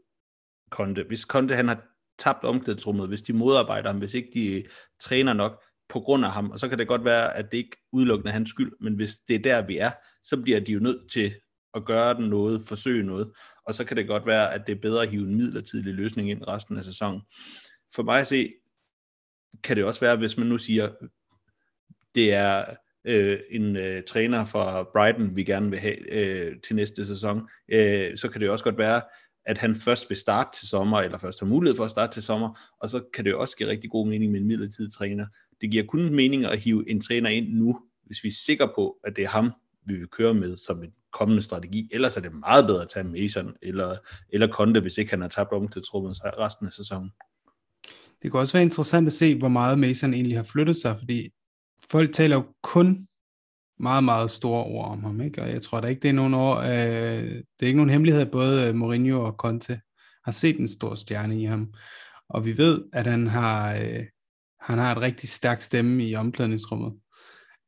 [0.71, 1.03] Konte.
[1.03, 1.83] Hvis Konte, han har
[2.19, 4.65] tabt omklædningsrummet, hvis de modarbejder ham, hvis ikke de øh,
[4.99, 7.77] træner nok på grund af ham, og så kan det godt være, at det ikke
[7.91, 9.91] udelukkende er hans skyld, men hvis det er der, vi er,
[10.23, 11.35] så bliver de jo nødt til
[11.73, 13.31] at gøre den noget, forsøge noget,
[13.65, 16.29] og så kan det godt være, at det er bedre at hive en midlertidig løsning
[16.29, 17.21] ind resten af sæsonen.
[17.95, 18.53] For mig at se,
[19.63, 20.89] kan det også være, hvis man nu siger,
[22.17, 22.65] det er
[23.05, 28.17] øh, en øh, træner fra Brighton, vi gerne vil have øh, til næste sæson, øh,
[28.17, 29.01] så kan det også godt være,
[29.45, 32.23] at han først vil starte til sommer, eller først har mulighed for at starte til
[32.23, 35.25] sommer, og så kan det jo også give rigtig god mening med en midlertidig træner.
[35.61, 38.97] Det giver kun mening at hive en træner ind nu, hvis vi er sikre på,
[39.03, 39.51] at det er ham,
[39.85, 41.89] vi vil køre med som en kommende strategi.
[41.91, 43.97] Ellers er det meget bedre at tage Mason eller,
[44.29, 47.11] eller Conte, hvis ikke han har tabt omklædningsrummet resten af sæsonen.
[48.21, 51.29] Det kan også være interessant at se, hvor meget Mason egentlig har flyttet sig, fordi
[51.91, 53.07] folk taler jo kun
[53.79, 55.41] meget, meget store ord om ham, ikke?
[55.41, 58.21] og jeg tror da ikke, det er nogen år, øh, det er ikke nogen hemmelighed,
[58.21, 59.81] at både øh, Mourinho og Conte
[60.25, 61.73] har set en stor stjerne i ham,
[62.29, 64.05] og vi ved, at han har, øh,
[64.61, 66.93] han har et rigtig stærkt stemme i omklædningsrummet.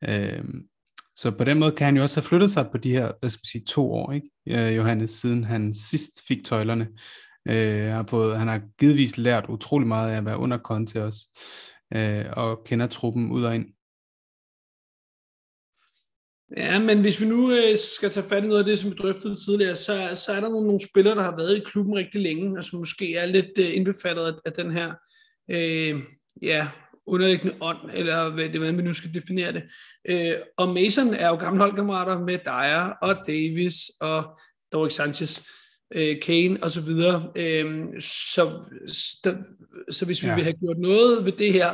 [0.09, 0.43] Øh,
[1.15, 3.29] så på den måde kan han jo også have flyttet sig på de her, hvad
[3.29, 4.29] skal sige, to år, ikke?
[4.47, 6.87] Øh, Johannes, siden han sidst fik tøjlerne.
[7.47, 11.27] Øh, har fået, han har givetvis lært utrolig meget af at være under Conte også,
[11.93, 13.65] øh, og kender truppen ud og ind.
[16.57, 18.95] Ja, men hvis vi nu øh, skal tage fat i noget af det, som vi
[18.95, 22.21] drøftede tidligere, så, så er der nogle, nogle spillere, der har været i klubben rigtig
[22.21, 24.93] længe, og som måske er lidt øh, indbefattet af, af den her
[25.51, 26.01] øh,
[26.41, 26.67] ja,
[27.07, 29.63] underliggende ånd, eller hvad, det, hvordan vi nu skal definere det.
[30.09, 34.39] Øh, og Mason er jo gamle holdkammerater med Dyer og Davis og
[34.71, 35.41] Doric Sanchez,
[35.95, 37.31] øh, Kane og så videre.
[37.35, 38.49] Øh, så,
[38.87, 39.35] så,
[39.89, 40.35] så hvis vi ja.
[40.35, 41.73] vil have gjort noget ved det her,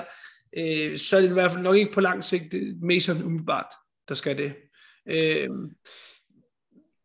[0.57, 3.73] øh, så er det i hvert fald nok ikke på lang sigt Mason umiddelbart,
[4.09, 4.53] der skal det.
[5.15, 5.49] Øh,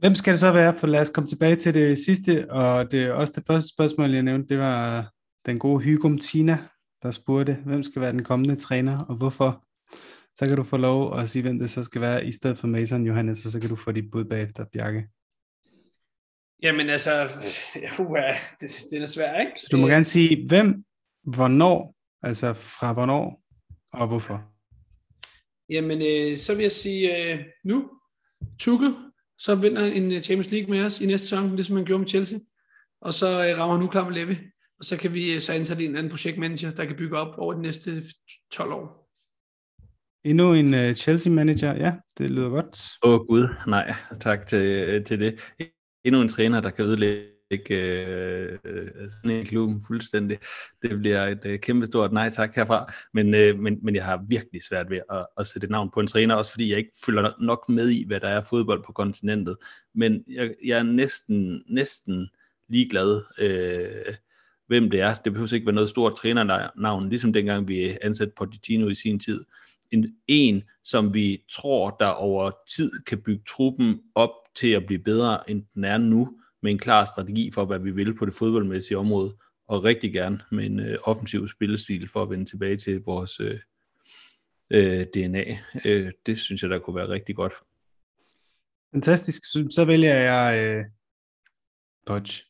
[0.01, 0.75] Hvem skal det så være?
[0.75, 4.23] For lad os komme tilbage til det sidste, og det også det første spørgsmål, jeg
[4.23, 5.11] nævnte, det var
[5.47, 6.59] den gode Hygum Tina,
[7.03, 9.65] der spurgte, hvem skal være den kommende træner, og hvorfor.
[10.35, 12.67] Så kan du få lov at sige, hvem det så skal være, i stedet for
[12.67, 15.09] Mason Johannes, og så kan du få dit bud bagefter, Bjarke.
[16.63, 17.25] Jamen altså,
[17.99, 18.17] uh,
[18.61, 19.53] det, det er svært, ikke?
[19.55, 20.85] Så du må gerne sige, hvem,
[21.23, 23.43] hvornår, altså fra hvornår,
[23.93, 24.50] og hvorfor.
[25.71, 27.91] Jamen, øh, så vil jeg sige øh, nu,
[28.59, 28.95] Tuchel,
[29.39, 32.09] så vinder en øh, Champions League med os i næste sæson, ligesom han gjorde med
[32.09, 32.39] Chelsea.
[33.01, 34.37] og så øh, rammer han nu klar med Levi,
[34.79, 37.55] og så kan vi øh, så ansætte en anden projektmanager, der kan bygge op over
[37.55, 38.03] de næste
[38.53, 39.01] 12 år.
[40.25, 42.77] Endnu en uh, Chelsea-manager, ja, det lyder godt.
[43.03, 45.41] Åh oh, gud, nej, tak til, til det.
[46.05, 50.39] Endnu en træner, der kan ødelægge Øh, øh, sådan en klub fuldstændig.
[50.83, 54.25] Det bliver et øh, kæmpe stort nej tak herfra, men, øh, men, men jeg har
[54.29, 56.93] virkelig svært ved at, at sætte et navn på en træner, også fordi jeg ikke
[57.05, 59.57] følger nok med i, hvad der er fodbold på kontinentet.
[59.95, 62.29] Men jeg, jeg er næsten, næsten
[62.69, 64.15] ligeglad, øh,
[64.67, 65.15] hvem det er.
[65.15, 69.45] Det behøver ikke være noget stort trænernavn, ligesom dengang vi ansatte Pochettino i sin tid.
[69.91, 75.03] En, en, som vi tror, der over tid kan bygge truppen op til at blive
[75.03, 76.29] bedre, end den er nu,
[76.63, 79.37] med en klar strategi for, hvad vi vil på det fodboldmæssige område,
[79.69, 83.59] og rigtig gerne med en øh, offensiv spillestil for at vende tilbage til vores øh,
[84.71, 85.59] øh, DNA.
[85.85, 87.53] Øh, det synes jeg, der kunne være rigtig godt.
[88.95, 89.43] Fantastisk.
[89.71, 90.85] Så vælger jeg øh,
[92.09, 92.45] Dodge.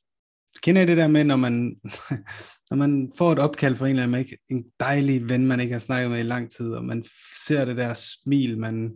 [0.63, 1.81] Kender I det der med, når man,
[2.71, 5.79] når man får et opkald fra en eller anden, en dejlig ven, man ikke har
[5.79, 7.05] snakket med i lang tid, og man
[7.47, 8.93] ser det der smil, man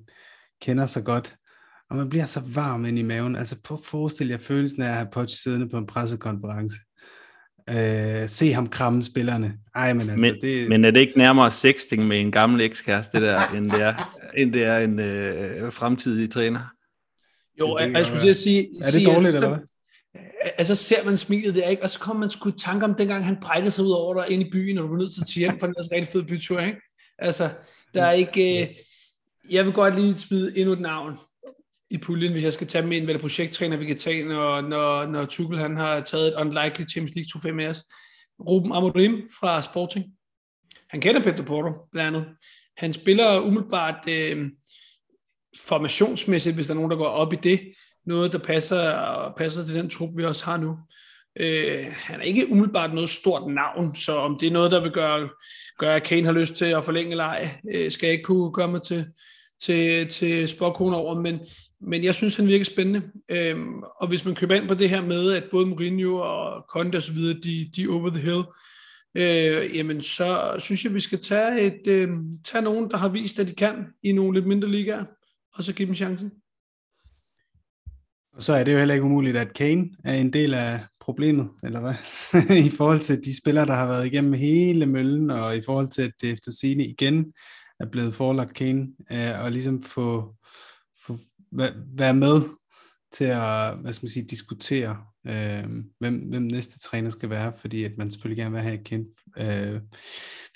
[0.61, 1.37] kender så godt,
[1.91, 3.37] og man bliver så varm ind i maven.
[3.37, 6.77] Altså på forestil jer følelsen af at have Poch siddende på en pressekonference.
[7.71, 9.55] Øh, se ham kramme spillerne.
[9.75, 10.69] Ej, men altså, men, det...
[10.69, 14.53] men er det ikke nærmere sexting med en gammel ekskæreste der, end det er, end
[14.53, 16.61] det er en øh, fremtidig træner?
[17.61, 18.61] Jo, det, jeg, jeg skulle sige...
[18.61, 19.67] Er det sige, dårligt, altså, eller hvad?
[20.59, 21.83] Altså ser man smilet der, ikke?
[21.83, 24.33] Og så kommer man sgu i tanke om dengang han brækkede sig ud over dig
[24.33, 26.09] ind i byen, og du var nødt til at tage hjem for den der rigtig
[26.09, 26.81] fed bytur, ikke?
[27.19, 27.51] Altså,
[27.95, 28.63] der er ikke...
[28.63, 28.69] Øh,
[29.51, 31.19] jeg vil godt lige smide endnu et navn
[31.95, 35.07] i puljen, hvis jeg skal tage med ind, vel projekttræner, vi kan tage, når, når,
[35.07, 37.85] når Tuchel han har taget et unlikely Champions League trofæ med os.
[38.49, 40.05] Ruben Amorim fra Sporting.
[40.89, 42.35] Han kender Pedro Porto, blandt andet.
[42.77, 44.51] Han spiller umiddelbart øh,
[45.61, 47.61] formationsmæssigt, hvis der er nogen, der går op i det.
[48.07, 50.79] Noget, der passer, passer til den trup, vi også har nu.
[51.37, 54.93] Øh, han er ikke umiddelbart noget stort navn, så om det er noget, der vil
[54.93, 55.29] gøre,
[55.79, 58.53] gøre at Kane har lyst til at forlænge eller ej, øh, skal jeg ikke kunne
[58.53, 59.07] komme til,
[59.59, 61.41] til, til sporkone over, men,
[61.87, 63.03] men jeg synes, han virker spændende.
[63.29, 66.97] Øhm, og hvis man køber ind på det her med, at både Mourinho og Conte
[66.97, 68.43] osv., de, de over the hill,
[69.15, 72.09] øh, jamen så synes jeg, vi skal tage, et, øh,
[72.45, 75.05] tage nogen, der har vist, at de kan i nogle lidt mindre ligaer,
[75.55, 76.31] og så give dem chancen.
[78.33, 81.51] Og så er det jo heller ikke umuligt, at Kane er en del af problemet,
[81.65, 81.95] eller hvad?
[82.67, 86.03] I forhold til de spillere, der har været igennem hele møllen, og i forhold til,
[86.03, 87.33] at det efter sine igen
[87.81, 90.44] er blevet forelagt Kane, øh, og ligesom få, få
[91.97, 92.43] være med
[93.13, 94.97] til at, hvad skal man sige, diskutere,
[95.27, 95.65] øh,
[95.99, 99.05] hvem, hvem næste træner skal være, fordi at man selvfølgelig gerne vil have Kane
[99.39, 99.81] øh,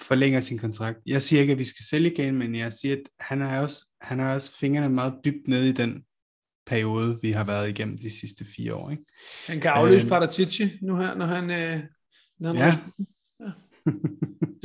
[0.01, 0.99] forlænger sin kontrakt.
[1.07, 3.87] Jeg siger ikke, at vi skal sælge Kane, men jeg siger, at han har også,
[4.01, 6.03] han har også fingrene meget dybt nede i den
[6.67, 8.91] periode, vi har været igennem de sidste fire år.
[8.91, 9.03] Ikke?
[9.47, 11.83] Han kan afløse øh, Paratici nu her, når han, øh,
[12.41, 12.79] når han ja.
[13.41, 13.51] Ja.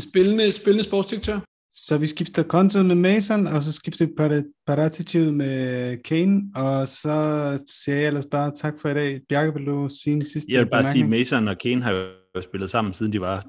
[0.10, 1.40] spillende, spillende sportsdirektør.
[1.76, 7.60] Så vi skifter kontoen med Mason, og så skifter vi Paraticiet med Kane, og så
[7.68, 9.22] siger jeg ellers bare tak for i dag.
[9.30, 12.42] Bjarke, vil du sige en sidste Jeg vil bare sige, Mason og Kane har jo
[12.42, 13.46] spillet sammen, siden de var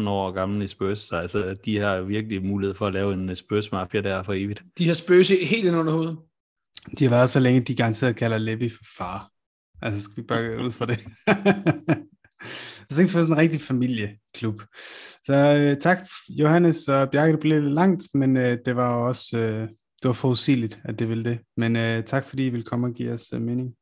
[0.00, 3.36] 12-13 år gamle i Spurs, så altså, de har virkelig mulighed for at lave en
[3.36, 4.62] Spurs-mafia der for evigt.
[4.78, 6.16] De har Spurs helt ind under hovedet.
[6.98, 9.30] De har været så længe, de garanteret kalder Levy for far.
[9.82, 10.98] Altså, skal vi bare ud fra det.
[12.92, 14.62] Så tænkte for sådan en rigtig familieklub.
[15.24, 19.38] Så øh, tak, Johannes og Bjarke, det blev lidt langt, men øh, det var også
[19.38, 19.68] øh,
[20.02, 21.38] det var forudsigeligt, at det ville det.
[21.56, 23.74] Men øh, tak, fordi I ville komme og give os øh, mening.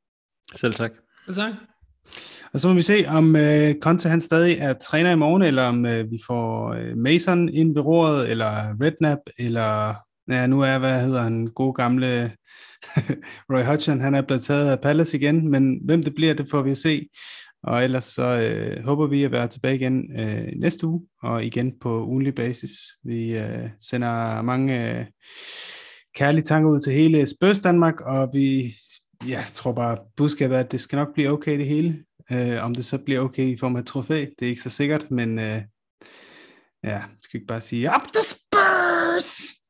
[0.55, 0.91] Selv tak.
[1.27, 1.53] Selv tak.
[2.53, 5.63] Og så må vi se, om øh, Conte han stadig er træner i morgen, eller
[5.63, 9.95] om øh, vi får øh, Mason ind ved roret, eller Redknapp, eller
[10.29, 12.33] ja, nu er, hvad hedder han, god gamle
[13.53, 16.63] Roy Hodgson, han er blevet taget af Palace igen, men hvem det bliver, det får
[16.63, 17.09] vi at se.
[17.63, 21.79] Og ellers så øh, håber vi at være tilbage igen øh, næste uge, og igen
[21.81, 22.71] på ugenlig basis.
[23.05, 25.07] Vi øh, sender mange øh,
[26.15, 28.75] kærlige tanker ud til hele Spurs Danmark, og vi,
[29.27, 32.05] ja, jeg tror bare, budskabet er, at det skal nok blive okay det hele.
[32.33, 35.11] Øh, om det så bliver okay i form af trofæ, det er ikke så sikkert,
[35.11, 35.63] men øh,
[36.85, 39.61] ja, skal ikke bare sige, up the Spurs!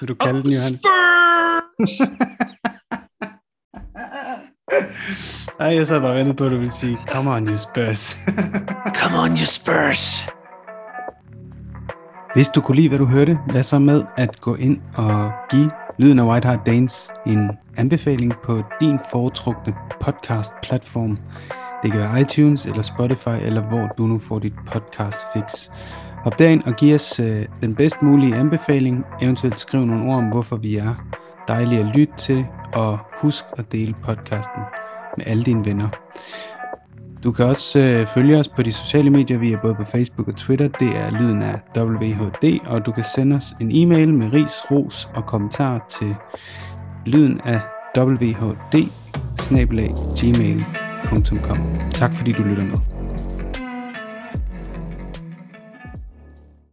[0.00, 0.74] Vil du kalde up den, Johan?
[0.74, 2.10] Spurs!
[5.60, 8.18] Ej, jeg sad bare og ventede på, at du ville sige, come on, you Spurs.
[9.00, 10.28] come on, you Spurs.
[12.34, 15.70] Hvis du kunne lide, hvad du hørte, lad så med at gå ind og give
[15.98, 21.18] Lyden af White Hart Danes en anbefaling på din foretrukne podcast-platform.
[21.82, 25.70] Det kan være iTunes eller Spotify, eller hvor du nu får dit podcast fix.
[26.24, 30.24] Hop derind og giv os øh, den bedst mulige anbefaling, eventuelt skriv nogle ord om,
[30.24, 30.94] hvorfor vi er
[31.48, 34.62] dejlige at lytte til, og husk at dele podcasten.
[35.16, 35.88] med alle dine venner.
[37.24, 40.28] Du kan også øh, følge os på de sociale medier, vi er både på Facebook
[40.28, 44.32] og Twitter, det er lyden af WHD, og du kan sende os en e-mail med
[44.32, 46.16] ris, ros og kommentarer til
[47.06, 47.60] lyden af
[47.96, 48.88] WHD,
[50.16, 51.58] gmail.com.
[51.90, 52.89] Tak fordi du lytter med.